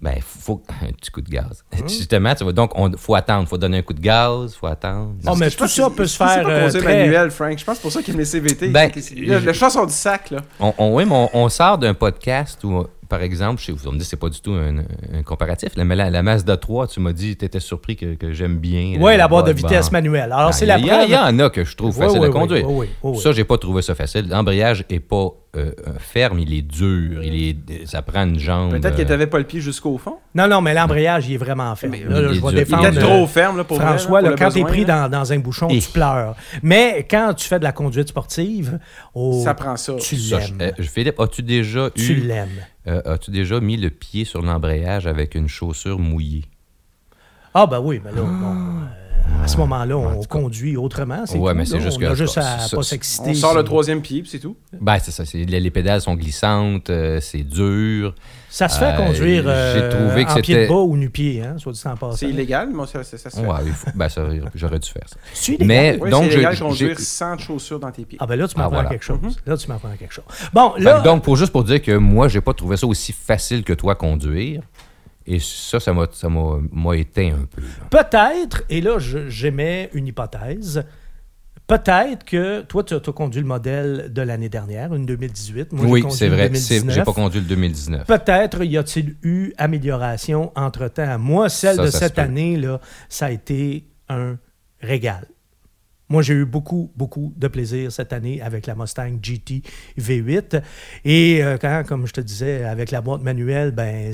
[0.03, 1.63] Ben, faut un petit coup de gaz.
[1.87, 3.47] Justement, tu vois, donc, on faut attendre.
[3.49, 5.15] faut donner un coup de gaz, faut attendre.
[5.27, 7.01] Oh, mais tout ça peut c'est- se faire C'est euh, conduire très...
[7.03, 7.59] manuel, Frank.
[7.59, 8.69] Je pense que c'est pour ça qu'il met CVT.
[8.69, 10.39] Ben, C'est- c'est- le, je- le chat sort du sac, là.
[10.59, 13.93] On, on- oui, mais on, on sort d'un podcast où, par exemple, chez vous, on
[13.93, 15.71] me dit que c'est pas du tout un, un comparatif.
[15.77, 18.97] La, la, la Mazda 3, tu m'as dit, tu étais surpris que, que j'aime bien.
[18.99, 19.59] Oui, la boîte de bon.
[19.59, 20.33] vitesse manuelle.
[20.33, 22.21] Alors, Ah, c'est il y la il y, en a que je trouve Oui, facile
[22.21, 22.71] oui, à oui, conduire.
[22.71, 23.23] oui, oui, oui, oui.
[23.23, 24.29] Ça, j'ai pas trouvé ça facile.
[24.29, 28.71] L'embrayage est pas euh, euh, ferme, il est dur, il est, ça prend une jambe.
[28.71, 30.15] Peut-être que euh, t'avais pas le pied jusqu'au fond?
[30.33, 31.93] Non, non, mais l'embrayage, il est vraiment ferme.
[31.93, 32.51] Mais Là, là, il est je vais dur.
[32.53, 33.01] Il est défendre.
[33.01, 35.69] Trop ferme, là, pour vrai, François, pour quand tu es pris dans, dans un bouchon,
[35.69, 36.37] Et- tu pleures.
[36.63, 38.79] Mais quand tu fais de la conduite sportive,
[39.13, 39.95] oh, Ça prend ça.
[39.97, 40.73] tu je- l'aimes.
[40.79, 42.49] euh, Philippe, as-tu déjà Tu eu, l'aimes.
[42.91, 46.45] Euh, as-tu déjà mis le pied sur l'embrayage avec une chaussure mouillée?
[47.55, 49.10] Ah, ben oui, mais là, bon, euh,
[49.43, 51.25] à ce moment-là, on conduit autrement.
[51.27, 53.31] C'est Ouais, mais c'est juste on que- a juste à ça- pas s'exciter.
[53.31, 54.57] On sort le troisième pied, puis c'est tout?
[54.81, 55.25] Ben, c'est ça.
[55.25, 58.15] c'est- les, les pédales sont glissantes, euh, c'est dur.
[58.53, 61.41] Ça se fait Euh, conduire j'ai euh, trouvé que en pied de bas ou nu-pied,
[61.43, 62.17] hein, soit dit en passant.
[62.17, 63.47] C'est illégal, mais ça, ça, ça se fait.
[63.47, 63.55] Ouais,
[63.95, 64.23] ben, ça,
[64.57, 65.17] j'aurais dû faire ça.
[65.33, 65.57] C'est.
[65.61, 68.19] Mais Oui, donc, c'est illégal de j'ai- conduire sans chaussures dans tes pieds.
[68.21, 68.89] Ah ben là, tu Ah, m'apprends voilà.
[68.91, 69.19] quelque chose.
[69.23, 69.31] Mhm.
[69.47, 70.25] Là, tu m'apprends quelque chose.
[70.53, 73.13] Bon, Fait là, donc, pour juste pour dire que moi, j'ai pas trouvé ça aussi
[73.13, 74.63] facile que toi conduire.
[75.27, 77.63] Et ça, ça m'a, ça m'a, m'a éteint un peu.
[77.91, 80.85] peut-être, et là, j'émets une hypothèse,
[81.71, 85.73] Peut-être que toi, tu as, conduit le modèle de l'année dernière, une 2018.
[85.73, 86.49] Moi, oui, c'est vrai.
[86.49, 86.93] 2019.
[86.93, 88.07] J'ai pas conduit le 2019.
[88.09, 91.17] Peut-être y a-t-il eu amélioration entre-temps.
[91.21, 94.37] Moi, celle Ça, de ça cette année, là, ça a été un
[94.81, 95.29] régal.
[96.11, 99.63] Moi, j'ai eu beaucoup, beaucoup de plaisir cette année avec la Mustang GT
[99.97, 100.61] V8.
[101.05, 104.13] Et euh, quand, comme je te disais, avec la boîte manuelle, ben,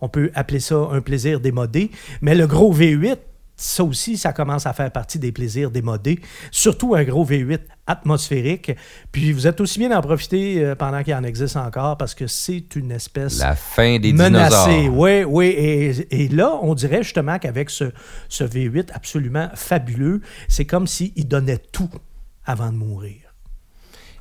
[0.00, 1.92] on peut appeler ça un plaisir démodé.
[2.22, 3.18] Mais le gros V8,
[3.56, 6.20] ça aussi, ça commence à faire partie des plaisirs démodés.
[6.50, 8.72] Surtout un gros V8 atmosphérique.
[9.12, 12.26] Puis vous êtes aussi bien d'en profiter euh, pendant qu'il en existe encore parce que
[12.26, 14.70] c'est une espèce La fin des menacé.
[14.70, 14.98] dinosaures.
[14.98, 15.46] Oui, oui.
[15.46, 17.84] Et, et là, on dirait justement qu'avec ce,
[18.28, 21.90] ce V8 absolument fabuleux, c'est comme s'il donnait tout
[22.44, 23.16] avant de mourir.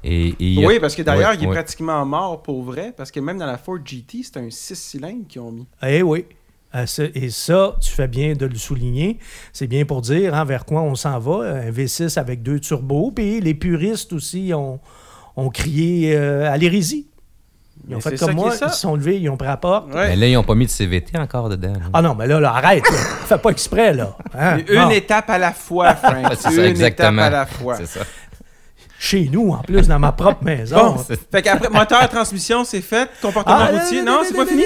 [0.04, 1.54] Et, et il y a- Oui, parce que d'ailleurs, Ouais, il est ouais.
[1.54, 5.26] pratiquement mort pour vrai, parce que même dans la Ford GT, c'est un 6 cylindres
[5.28, 5.68] qu'ils ont mis.
[5.82, 6.26] Eh oui.
[7.16, 9.20] Et ça, tu fais bien de le souligner.
[9.52, 11.46] C'est bien pour dire hein, vers quoi on s'en va.
[11.68, 13.12] Un V6 avec deux turbos.
[13.16, 14.80] Puis les puristes aussi ont,
[15.36, 17.08] ont crié euh, à l'hérésie.
[17.88, 18.54] Ils ont Mais fait comme moi.
[18.54, 19.88] Ils se sont levés, ils ont pris la porte.
[19.94, 21.74] Mais là, ils n'ont pas mis de CVT encore dedans.
[21.74, 21.86] là.
[21.92, 22.84] Ah non, mais là, là arrête.
[22.90, 22.98] là.
[23.26, 24.16] Fais pas exprès, là.
[24.40, 24.60] Hein?
[24.70, 24.90] Une Non.
[24.90, 26.16] étape à la fois, Frank.
[26.32, 27.24] Une ça, exactement.
[27.26, 27.76] étape à la fois.
[27.76, 28.00] C'est ça.
[29.06, 30.94] Chez nous, en plus, dans ma propre maison.
[30.94, 30.98] Bon,
[31.30, 33.10] fait qu'après, moteur, transmission, c'est fait.
[33.22, 34.64] Comportement Ah, routier, non, c'est pas fini?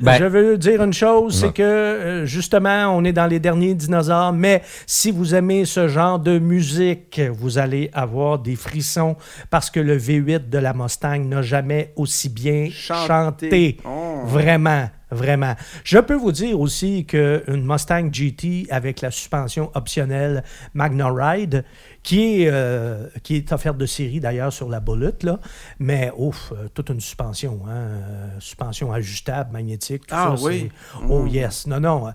[0.00, 3.72] Ben- je veux dire une chose, c'est que euh, justement, on est dans les derniers
[3.72, 9.16] dinosaures, mais si vous aimez ce genre de musique, vous allez avoir des frissons
[9.48, 13.06] parce que le V8 de la Mustang n'a jamais aussi bien Chanté.
[13.06, 13.76] chanté.
[13.86, 14.26] Oh.
[14.26, 15.54] Vraiment, vraiment.
[15.84, 20.42] Je peux vous dire aussi qu'une Mustang GT avec la suspension optionnelle
[20.74, 21.64] Magna Ride,
[22.02, 25.40] qui est, euh, qui est offerte de série d'ailleurs sur la Bullet, là,
[25.78, 30.44] mais ouf, euh, toute une suspension, hein, euh, suspension ajustable, magnétique, tout Ah ça.
[30.44, 30.70] oui.
[31.08, 31.28] Oh Mm.
[31.28, 32.12] yes, non, non.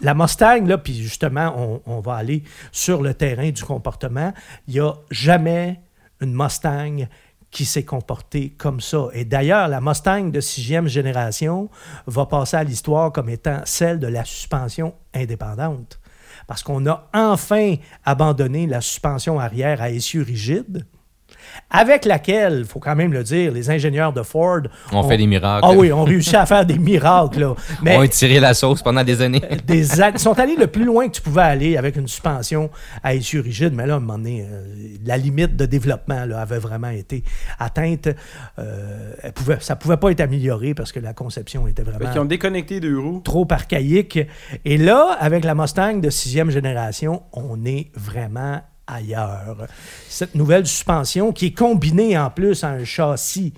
[0.00, 4.34] la Mustang, là, puis justement, on, on va aller sur le terrain du comportement.
[4.68, 5.80] Il n'y a jamais
[6.20, 7.06] une Mustang
[7.56, 9.08] qui s'est comportée comme ça.
[9.14, 11.70] Et d'ailleurs, la Mustang de sixième génération
[12.06, 15.98] va passer à l'histoire comme étant celle de la suspension indépendante.
[16.46, 20.84] Parce qu'on a enfin abandonné la suspension arrière à essieu rigide,
[21.70, 24.60] avec laquelle, il faut quand même le dire, les ingénieurs de Ford
[24.92, 25.66] On fait des miracles.
[25.68, 27.40] Ah oui, on réussit à faire des miracles.
[27.40, 27.54] Là.
[27.82, 29.42] Mais On a tiré la sauce pendant des années.
[29.66, 32.70] des a- ils sont allés le plus loin que tu pouvais aller avec une suspension
[33.02, 34.64] à essieu rigide, mais là, à un moment donné, euh,
[35.04, 37.22] la limite de développement là, avait vraiment été
[37.58, 38.08] atteinte.
[38.58, 42.10] Euh, elle pouvait, ça ne pouvait pas être amélioré parce que la conception était vraiment
[42.10, 43.20] qu'ils ont déconnecté deux roues.
[43.24, 44.18] trop archaïque.
[44.64, 49.66] Et là, avec la Mustang de sixième génération, on est vraiment ailleurs.
[50.08, 53.52] Cette nouvelle suspension qui est combinée en plus à un châssis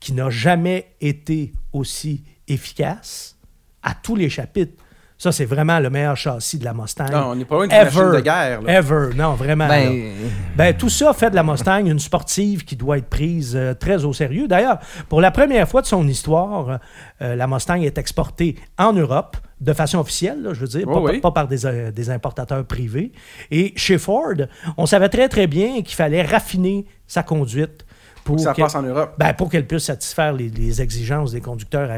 [0.00, 3.36] qui n'a jamais été aussi efficace
[3.82, 4.82] à tous les chapitres.
[5.18, 7.06] Ça, c'est vraiment le meilleur châssis de la Mustang.
[7.10, 8.60] Non, on n'est pas loin d'une machine de guerre.
[8.60, 8.78] là.
[8.78, 9.14] Ever.
[9.16, 9.66] Non, vraiment.
[9.66, 10.12] Ben,
[10.56, 14.04] Ben, tout ça fait de la Mustang une sportive qui doit être prise euh, très
[14.04, 14.46] au sérieux.
[14.46, 16.80] D'ailleurs, pour la première fois de son histoire,
[17.22, 20.92] euh, la Mustang est exportée en Europe de façon officielle, là, je veux dire, Oh
[21.00, 21.20] pas, oui.
[21.20, 23.12] pas par des, euh, des importateurs privés.
[23.50, 24.34] Et chez Ford,
[24.76, 27.84] on savait très très bien qu'il fallait raffiner sa conduite
[28.24, 29.14] pour, Pour que ça qu'elle- passe en Europe.
[29.18, 31.88] ben, pour qu'elle puisse satisfaire les, les exigences des conducteurs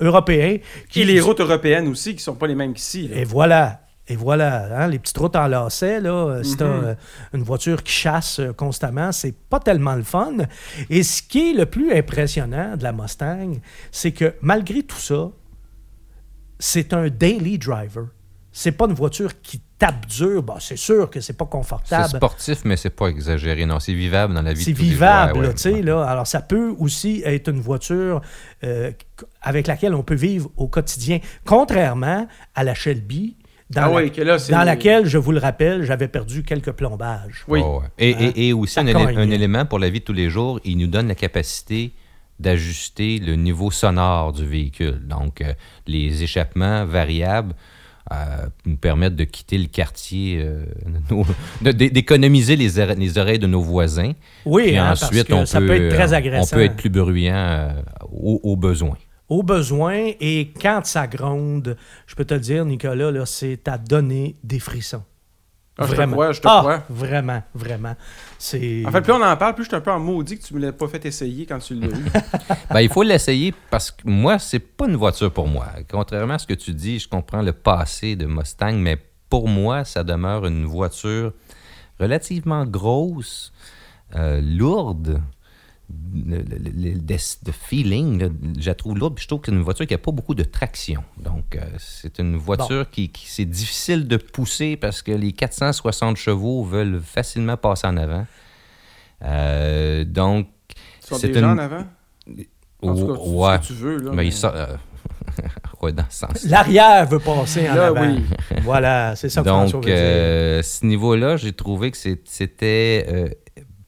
[0.00, 0.58] européens.
[0.94, 3.10] Et les routes européennes aussi, qui sont pas les mêmes qu'ici.
[3.12, 3.80] Et voilà.
[4.08, 6.84] Et voilà, hein, les petites routes en lacet, là, euh, si t'as, Mhm.
[6.84, 6.94] euh,
[7.34, 10.32] une voiture qui chasse euh, constamment, c'est pas tellement le fun.
[10.90, 13.52] Et ce qui est le plus impressionnant de la Mustang,
[13.92, 15.30] c'est que malgré tout ça,
[16.64, 18.06] c'est un daily driver.
[18.54, 20.42] C'est pas une voiture qui tape dur.
[20.42, 22.08] Bon, c'est sûr que c'est pas c'est confortable.
[22.16, 23.64] sportif, mais c'est pas exagéré.
[23.66, 24.94] Non, c'est vivable dans la vie C'est de tous les jours.
[24.94, 25.54] vivable, Ouais, là, ouais.
[25.54, 26.02] tu sais, là.
[26.04, 28.20] Alors, ça peut aussi être une voiture
[28.62, 28.92] euh,
[29.40, 33.36] avec laquelle on peut vivre au quotidien, contrairement à la Shelby,
[33.70, 36.42] dans, Ah la- oui, que là, c'est- dans laquelle, je vous le rappelle, j'avais perdu
[36.42, 37.42] quelques plombages.
[37.48, 37.60] Oui.
[37.60, 37.80] Ouais, ouais.
[37.98, 38.32] Et, Hein?
[38.36, 40.76] et- et aussi Ça un, un élément pour la vie de tous les jours, il
[40.76, 41.94] nous donne la capacité
[42.42, 45.00] d'ajuster le niveau sonore du véhicule.
[45.06, 45.52] Donc, euh,
[45.86, 47.54] les échappements variables
[48.12, 50.64] euh, nous permettent de quitter le quartier, euh,
[51.62, 54.12] d'économiser les, ore- les oreilles de nos voisins.
[54.44, 56.54] Oui, Puis hein, parce ensuite, que on ça peut, peut être très agressant.
[56.54, 57.74] On peut être plus bruyant
[58.10, 58.96] au, au besoin.
[59.28, 61.76] Au besoin, et quand ça gronde,
[62.06, 65.04] je peux te le dire, Nicolas, c'est à donner des frissons.
[65.78, 66.12] Ah, je te vraiment.
[66.12, 66.82] crois, je te Ah, crois.
[66.90, 67.94] Vraiment, vraiment.
[68.38, 68.82] C'est...
[68.86, 70.54] En fait, plus on en parle, plus je suis un peu en maudit que tu
[70.54, 72.04] me l'as pas fait essayer quand tu l'as eu.
[72.70, 75.66] Ben, il faut l'essayer parce que moi, c'est pas une voiture pour moi.
[75.90, 78.98] Contrairement à ce que tu dis, je comprends le passé de Mustang, mais
[79.30, 81.32] pour moi, ça demeure une voiture
[81.98, 83.52] relativement grosse,
[84.14, 85.22] euh, lourde.
[86.14, 87.00] Le, le- le- le-
[87.46, 88.28] le feeling, là,
[88.58, 90.34] je la trouve lourde, puis je trouve que c'est une voiture qui n'a pas beaucoup
[90.34, 91.02] de traction.
[91.18, 96.16] Donc, euh, c'est une voiture qui, qui- c'est difficile de pousser parce que les 460
[96.16, 98.26] chevaux veulent facilement passer en avant.
[99.24, 100.48] Euh, donc,
[101.00, 101.84] c'est une- en avant?
[102.82, 103.56] En tout cas, tu- ouais.
[103.56, 104.10] ce que tu veux, là.
[104.14, 104.76] Mais il sort- euh,
[105.82, 106.44] ouais, dans ce sens.
[106.44, 108.00] L'arrière veut passer en Là, avant.
[108.14, 108.24] oui.
[108.62, 110.00] Voilà, c'est ça que François Donc, veut dire.
[110.00, 113.38] euh, ce niveau-là, j'ai trouvé que c'était.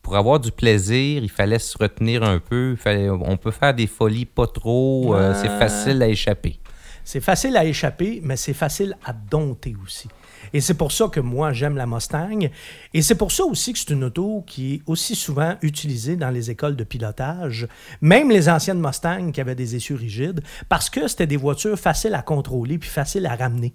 [0.04, 2.72] Pour avoir du plaisir, il fallait se retenir un peu.
[2.72, 5.16] il fallait, on peut faire des folies pas trop.
[5.16, 6.60] euh, c'est facile à échapper.
[7.04, 10.08] C'est facile à échapper, mais c'est facile à dompter aussi.
[10.52, 12.50] Et c'est pour ça que moi, j'aime la Mustang.
[12.92, 16.30] Et c'est pour ça aussi que c'est une auto qui est aussi souvent utilisée dans
[16.30, 17.66] les écoles de pilotage,
[18.02, 22.14] même les anciennes Mustang qui avaient des essieux rigides, parce que c'était des voitures faciles
[22.14, 23.74] à contrôler puis faciles à ramener.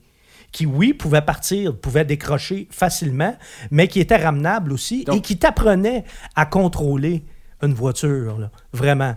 [0.52, 3.36] Qui, oui, pouvaient partir, pouvaient décrocher facilement,
[3.72, 6.04] mais qui étaient ramenables aussi et qui t'apprenaient
[6.36, 7.24] à contrôler
[7.62, 9.16] une voiture, là, vraiment.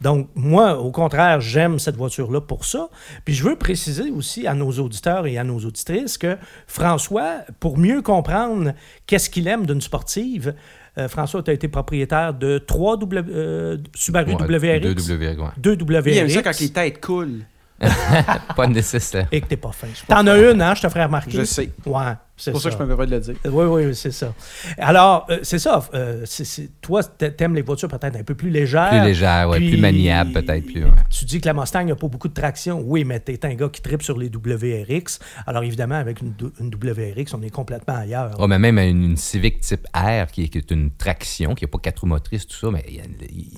[0.00, 2.90] Donc, moi, au contraire, j'aime cette voiture-là pour ça.
[3.24, 7.78] Puis je veux préciser aussi à nos auditeurs et à nos auditrices que François, pour
[7.78, 8.72] mieux comprendre
[9.06, 10.54] qu'est-ce qu'il aime d'une sportive,
[10.98, 14.80] euh, François, tu as été propriétaire de 3 w, euh, Subaru Ouais, WRX.
[14.80, 15.48] deux WRX, ouais.
[15.56, 16.06] 2 WRX.
[16.06, 17.44] Il aime ça quand les têtes coulent.
[18.56, 19.28] Pas nécessaire.
[19.30, 19.86] Et que t'es pas fin.
[20.08, 21.30] T'en as une, hein, je te ferai remarquer.
[21.30, 21.70] Je sais.
[21.86, 22.76] Ouais, c'est pour ça ça.
[22.76, 23.34] que je me permets de le dire.
[23.52, 24.32] Oui, oui, c'est ça.
[24.78, 25.86] Alors, euh, c'est ça.
[25.94, 28.88] euh, c'est- c'est- toi, t'a- t'aimes les voitures peut-être un peu plus légères.
[28.90, 30.90] Plus légère, ouais, plus Puis, maniable, peut-être, plus, ouais.
[31.10, 32.80] Tu dis que la Mustang n'a pas beaucoup de traction.
[32.84, 35.18] Oui, mais t'es un gars qui tripe sur les WRX.
[35.46, 38.34] Alors, évidemment, avec une, WRX, on est complètement ailleurs.
[38.38, 41.64] Oh, mais même une, une Civic type R, qui est, qui est une traction, qui
[41.64, 43.04] n'a pas quatre roues motrices, tout ça, mais il y a,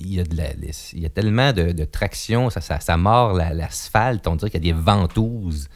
[0.00, 0.50] il y a de la-
[0.92, 4.50] il y a tellement de, de traction, ça, ça, ça mord la- l'asphalte, on dirait
[4.50, 5.68] qu'il y a des ventouses.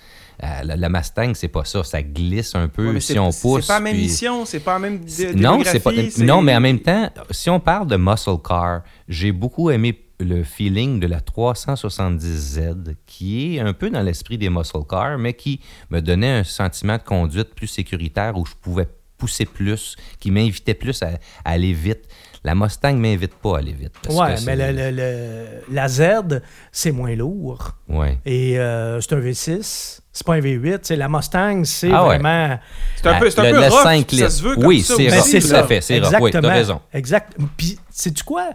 [0.43, 3.63] Euh, la, la Mustang, c'est pas ça, ça glisse un peu Ouais, si on pousse.
[3.63, 5.01] C'est pas la même puis- mission, c'est pas la même
[5.37, 5.93] Non, c'est pas.
[6.19, 10.43] Non, mais en même temps, si on parle de muscle car, j'ai beaucoup aimé le
[10.45, 15.61] feeling de la 370Z, qui est un peu dans l'esprit des muscle cars, mais qui
[15.91, 20.75] me donnait un sentiment de conduite plus sécuritaire où je pouvais pousser plus, qui m'invitait
[20.75, 21.09] plus à,
[21.45, 22.09] à aller vite.
[22.43, 23.93] La Mustang m'invite pas à aller vite.
[24.03, 24.13] que
[24.47, 26.41] mais c'est- le- le- le- la Z,
[26.73, 27.71] c'est moins lourd.
[27.89, 28.19] Ouais.
[28.27, 30.01] Et euh, c'est un V6.
[30.17, 30.79] C'est pas un V8.
[30.83, 32.19] C'est la Mustang, c'est Ah ouais.
[32.19, 32.59] vraiment.
[32.97, 34.31] C'est un peu, c'est un Le- peu le rough, 5 ça litres.
[34.31, 35.27] se veut comme Oui, ça c'est aussi, rough.
[35.27, 35.59] c'est tout là.
[35.59, 36.05] à fait, c'est rough.
[36.05, 36.53] Oui, t'as Exactement.
[36.55, 36.81] raison.
[36.95, 37.37] Exact.
[37.57, 38.51] Puis, sais-tu quoi?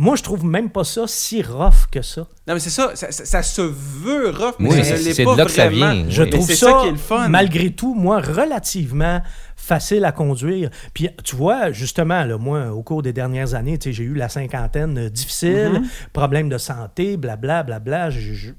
[0.00, 2.20] Moi, je trouve même pas ça si rough que ça.
[2.46, 4.98] Non, mais c'est ça, ça, ça- ça se veut rough, mais Oui, ça c'est- ne
[5.04, 5.92] l'est c'est pas de là que ça vraiment.
[5.92, 6.04] vient.
[6.08, 6.30] Je Oui.
[6.30, 7.28] trouve c'est ça, ça qui est le fun.
[7.28, 9.20] malgré tout, moi, relativement
[9.56, 10.70] facile à conduire.
[10.94, 14.14] Puis, tu vois, justement, là, moi, au cours des dernières années, tu sais, j'ai eu
[14.14, 15.82] la cinquantaine difficile,
[16.12, 18.10] problèmes de santé, blabla, blabla.
[18.10, 18.50] Je- je-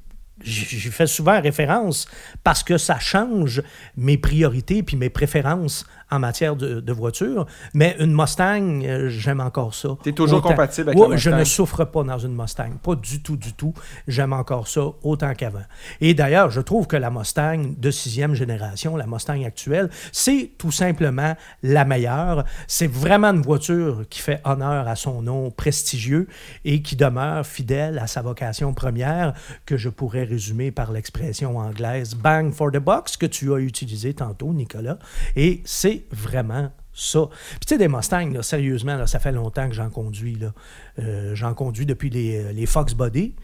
[0.44, 2.08] J'y fais souvent référence
[2.44, 3.62] parce que ça change
[3.98, 7.46] mes priorités puis mes préférences en matière de, de voiture.
[7.74, 9.90] Mais une Mustang, euh, j'aime encore ça.
[10.04, 11.40] T'es toujours Autant- compatible avec Ouais, la Je Mustang.
[11.40, 12.72] ne souffre pas dans une Mustang.
[12.82, 13.74] Pas du tout, du tout.
[14.08, 15.64] J'aime encore ça autant qu'avant.
[16.02, 20.72] Et d'ailleurs, je trouve que la Mustang de sixième génération, la Mustang actuelle, c'est tout
[20.72, 22.44] simplement la meilleure.
[22.68, 26.28] C'est vraiment une voiture qui fait honneur à son nom prestigieux
[26.66, 29.34] et qui demeure fidèle à sa vocation première,
[29.66, 34.14] que je pourrais résumer par l'expression anglaise bang for the box que tu as utilisé
[34.14, 34.98] tantôt, Nicolas.
[35.36, 37.28] Et c'est vraiment ça.
[37.52, 40.36] Puis tu sais, des Mustangs, là, sérieusement, là, ça fait longtemps que j'en conduis.
[40.36, 40.54] là.
[41.00, 43.36] Euh, j'en conduis depuis les, les Fox Body,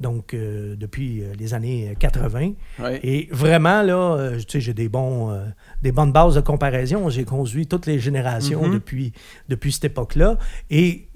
[0.00, 2.52] donc euh, depuis euh, les années 80.
[2.80, 3.00] Ouais.
[3.04, 5.44] Et vraiment, là, euh, tu sais, j'ai des, bons, euh,
[5.82, 7.08] des bonnes bases de comparaison.
[7.08, 8.74] J'ai conduit toutes les générations Mhm.
[8.74, 9.12] depuis,
[9.48, 10.36] depuis cette époque-là.
[10.70, 11.06] Et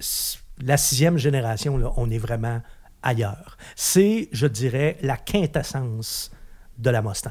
[0.62, 2.60] la sixième génération, là, on est vraiment
[3.02, 3.56] ailleurs.
[3.74, 6.30] C'est, je dirais, la quintessence
[6.78, 7.30] de la Mustang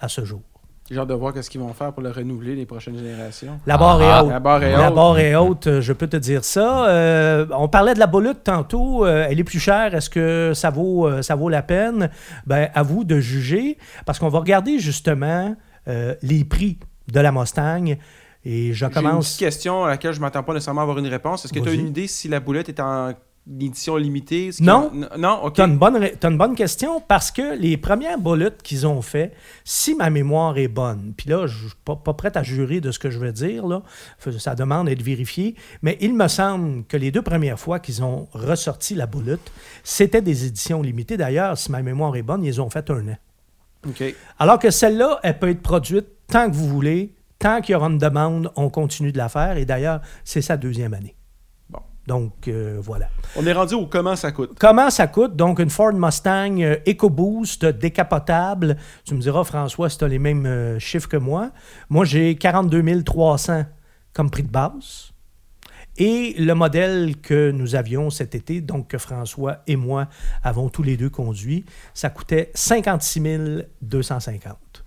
[0.00, 0.42] à ce jour.
[0.90, 3.58] J'ai hâte de voir ce qu'ils vont faire pour le renouveler les prochaines générations.
[3.66, 4.30] La barre Ah, est haute.
[4.30, 4.94] la barre est La haute.
[4.94, 6.88] barre est haute, je peux te dire ça.
[6.88, 9.04] Euh, on parlait de la Bullet tantôt.
[9.04, 9.94] euh, elle est plus chère.
[9.96, 12.08] Est-ce que ça vaut, euh, ça vaut la peine?
[12.46, 13.78] Ben, à vous de juger.
[14.04, 15.56] Parce qu'on va regarder justement
[15.88, 16.78] euh, les prix
[17.12, 17.96] de la Mustang.
[18.44, 19.26] Et je J'ai une commence.
[19.30, 21.44] petite question à laquelle je ne m'attends pas nécessairement à avoir une réponse.
[21.44, 23.10] Est-ce que tu as une idée si la boulette est en
[23.60, 24.50] édition limitée?
[24.60, 24.90] Non.
[25.12, 25.54] a- Non, ok.
[25.54, 28.86] Tu as une, bonne ré- t'as une bonne question parce que les premières bullets qu'ils
[28.86, 29.32] ont fait,
[29.64, 32.80] si ma mémoire est bonne, puis là, je ne suis pas, pas prêt à jurer
[32.80, 33.82] de ce que je vais dire, là,
[34.38, 38.28] ça demande d'être vérifié, mais il me semble que les deux premières fois qu'ils ont
[38.32, 39.38] ressorti la bullet,
[39.84, 41.16] c'était des éditions limitées.
[41.16, 43.16] D'ailleurs, si ma mémoire est bonne, ils ont fait un an.
[43.88, 44.02] Ok.
[44.38, 47.86] Alors que celle-là, elle peut être produite tant que vous voulez, tant qu'il y aura
[47.88, 49.56] une demande, on continue de la faire.
[49.56, 51.15] Et d'ailleurs, c'est sa deuxième année.
[52.06, 53.08] Donc, euh, voilà.
[53.34, 54.56] On est rendu au comment ça coûte.
[54.58, 55.34] Comment ça coûte?
[55.34, 58.76] Donc, une Ford Mustang euh, EcoBoost décapotable.
[59.04, 61.50] Tu me diras, François, si tu as les mêmes euh, chiffres que moi.
[61.88, 63.64] Moi, j'ai 42 300
[64.12, 65.12] comme prix de base.
[65.98, 70.08] Et le modèle que nous avions cet été, donc que François et moi
[70.42, 74.84] avons tous les deux conduit, ça coûtait 56 250.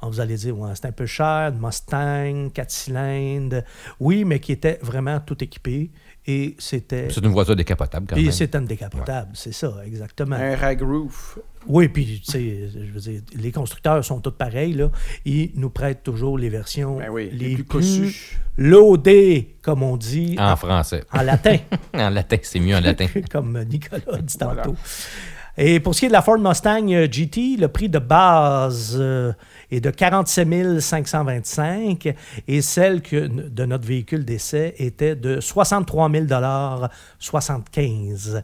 [0.00, 3.62] Alors, vous allez dire, ouais, c'est un peu cher, une Mustang, 4 cylindres.
[3.98, 5.90] Oui, mais qui était vraiment tout équipé.
[6.26, 7.08] Et c'était.
[7.10, 8.32] C'est une voiture décapotable quand Puis même.
[8.32, 10.36] c'était une décapotable, c'est ça, exactement.
[10.36, 11.38] Un rag roof.
[11.66, 14.90] Oui, puis, tu sais, je veux dire, les constructeurs sont tous pareils, là.
[15.24, 18.38] Ils nous prêtent toujours les versions Ben oui, les, les plus plus cossus.
[18.56, 21.04] loadées, comme on dit, En français.
[21.12, 21.56] en latin.
[21.94, 23.06] En latin, c'est mieux en latin.
[23.30, 24.62] comme Nicolas dit Voilà.
[24.62, 24.76] tantôt.
[25.58, 28.96] Et pour ce qui est de la Ford Mustang euh, GT, le prix de base
[28.98, 29.32] euh,
[29.70, 32.14] est de 47 525
[32.48, 36.26] et celle que, de notre véhicule d'essai était de 63 000
[37.18, 38.42] 75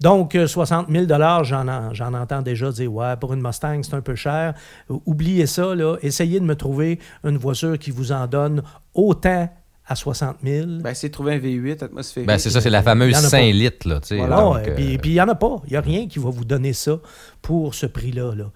[0.00, 1.06] Donc, euh, 60 000
[1.44, 4.54] j'en en- j'en entends déjà dire, ouais, pour une Mustang, c'est un peu cher.
[4.90, 5.96] Euh, Oubliez ça, là.
[6.02, 8.62] Essayez de me trouver une voiture qui vous en donne
[8.94, 9.48] autant
[9.88, 10.66] à 60 000.
[10.82, 12.26] Ben, c'est de trouver un V8 atmosphérique.
[12.26, 13.28] Ben, c'est ça, c'est la fameuse y en a pas.
[13.28, 14.16] 5 litres, là, tu sais.
[14.18, 14.36] Voilà.
[14.36, 15.56] Donc, euh, puis puis il n'y en a pas.
[15.66, 16.98] Il n'y a rien qui va vous donner ça
[17.40, 18.34] pour ce prix-là.
[18.34, 18.50] là.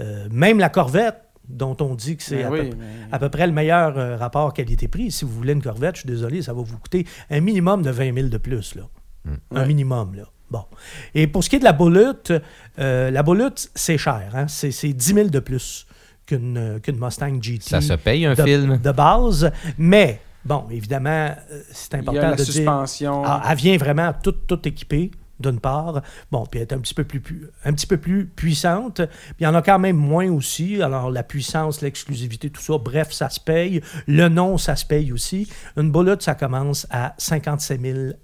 [0.00, 1.16] Euh, même la Corvette,
[1.48, 3.98] dont on dit que c'est Ben à, oui, peu, mais- à peu près le meilleur
[3.98, 7.06] euh, rapport qualité-prix, si vous voulez une Corvette, je suis désolé, ça va vous coûter
[7.30, 8.74] un minimum de 20 000 de plus.
[8.74, 8.82] Là.
[9.52, 9.66] Un Ouais.
[9.66, 10.14] minimum.
[10.14, 10.24] Là.
[10.50, 10.64] Bon.
[11.14, 12.40] Et pour ce qui est de la Bullet,
[12.78, 14.30] euh, la Bullet, c'est cher.
[14.34, 14.46] Hein?
[14.48, 15.86] C'est c'est 10 000 de plus
[16.26, 18.78] qu'une qu'une Mustang GT Ça se paye un de, film.
[18.78, 19.50] de base.
[19.78, 21.10] Mais, bon, évidemment,
[21.50, 22.52] euh, c'est Il y important a la de dire...
[22.52, 23.22] suspension.
[23.24, 25.10] Ah, elle vient vraiment toute, toute équipée,
[25.50, 26.02] d'une part.
[26.30, 28.96] Bon, puis elle est un petit peu plus, pu- un petit peu plus puissante.
[29.06, 30.82] Puis il y en a quand même moins aussi.
[30.82, 33.80] Alors, la puissance, l'exclusivité, tout ça, bref, ça se paye.
[34.06, 35.48] Le nom, ça se paye aussi.
[35.76, 37.80] Une boulette, ça commence à 57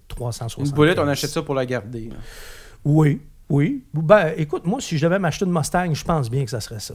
[0.08, 0.66] 360.
[0.66, 2.08] Une boulette, on achète ça pour la garder.
[2.08, 2.16] là.
[2.84, 3.84] Oui, oui.
[3.94, 6.80] Ben, écoute, moi, si je devais m'acheter une Mustang, je pense bien que ça serait
[6.80, 6.94] ça.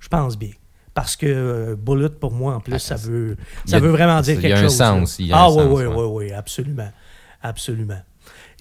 [0.00, 0.50] Je pense bien.
[0.94, 4.34] Parce que euh, Bullet, pour moi, en plus, ça veut, ça a- veut vraiment dire
[4.38, 4.76] il y a quelque un chose.
[4.76, 5.94] sens, il y a ah un oui, sens, oui, ouais.
[5.94, 6.90] oui, oui, absolument.
[7.42, 8.00] Absolument.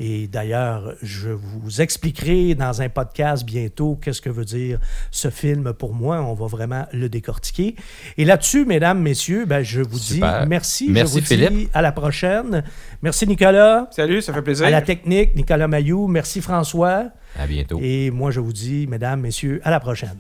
[0.04, 4.80] Et d'ailleurs, je vous expliquerai dans un podcast bientôt qu'est-ce que veut dire
[5.12, 6.20] ce film pour moi.
[6.24, 7.76] On va vraiment le décortiquer.
[8.18, 10.42] Et là-dessus, mesdames, messieurs, ben, je vous Super.
[10.42, 10.88] dis merci.
[10.90, 11.70] Merci, je vous dis Philippe.
[11.76, 12.64] à la prochaine.
[13.04, 13.90] Merci, Nicolas.
[13.92, 14.66] Salut, ça fait plaisir.
[14.66, 16.08] À la technique, Nicolas Mayou.
[16.08, 17.12] Merci, François.
[17.38, 17.80] À bientôt.
[17.80, 20.18] Et moi, je vous dis, mesdames, messieurs, à la prochaine.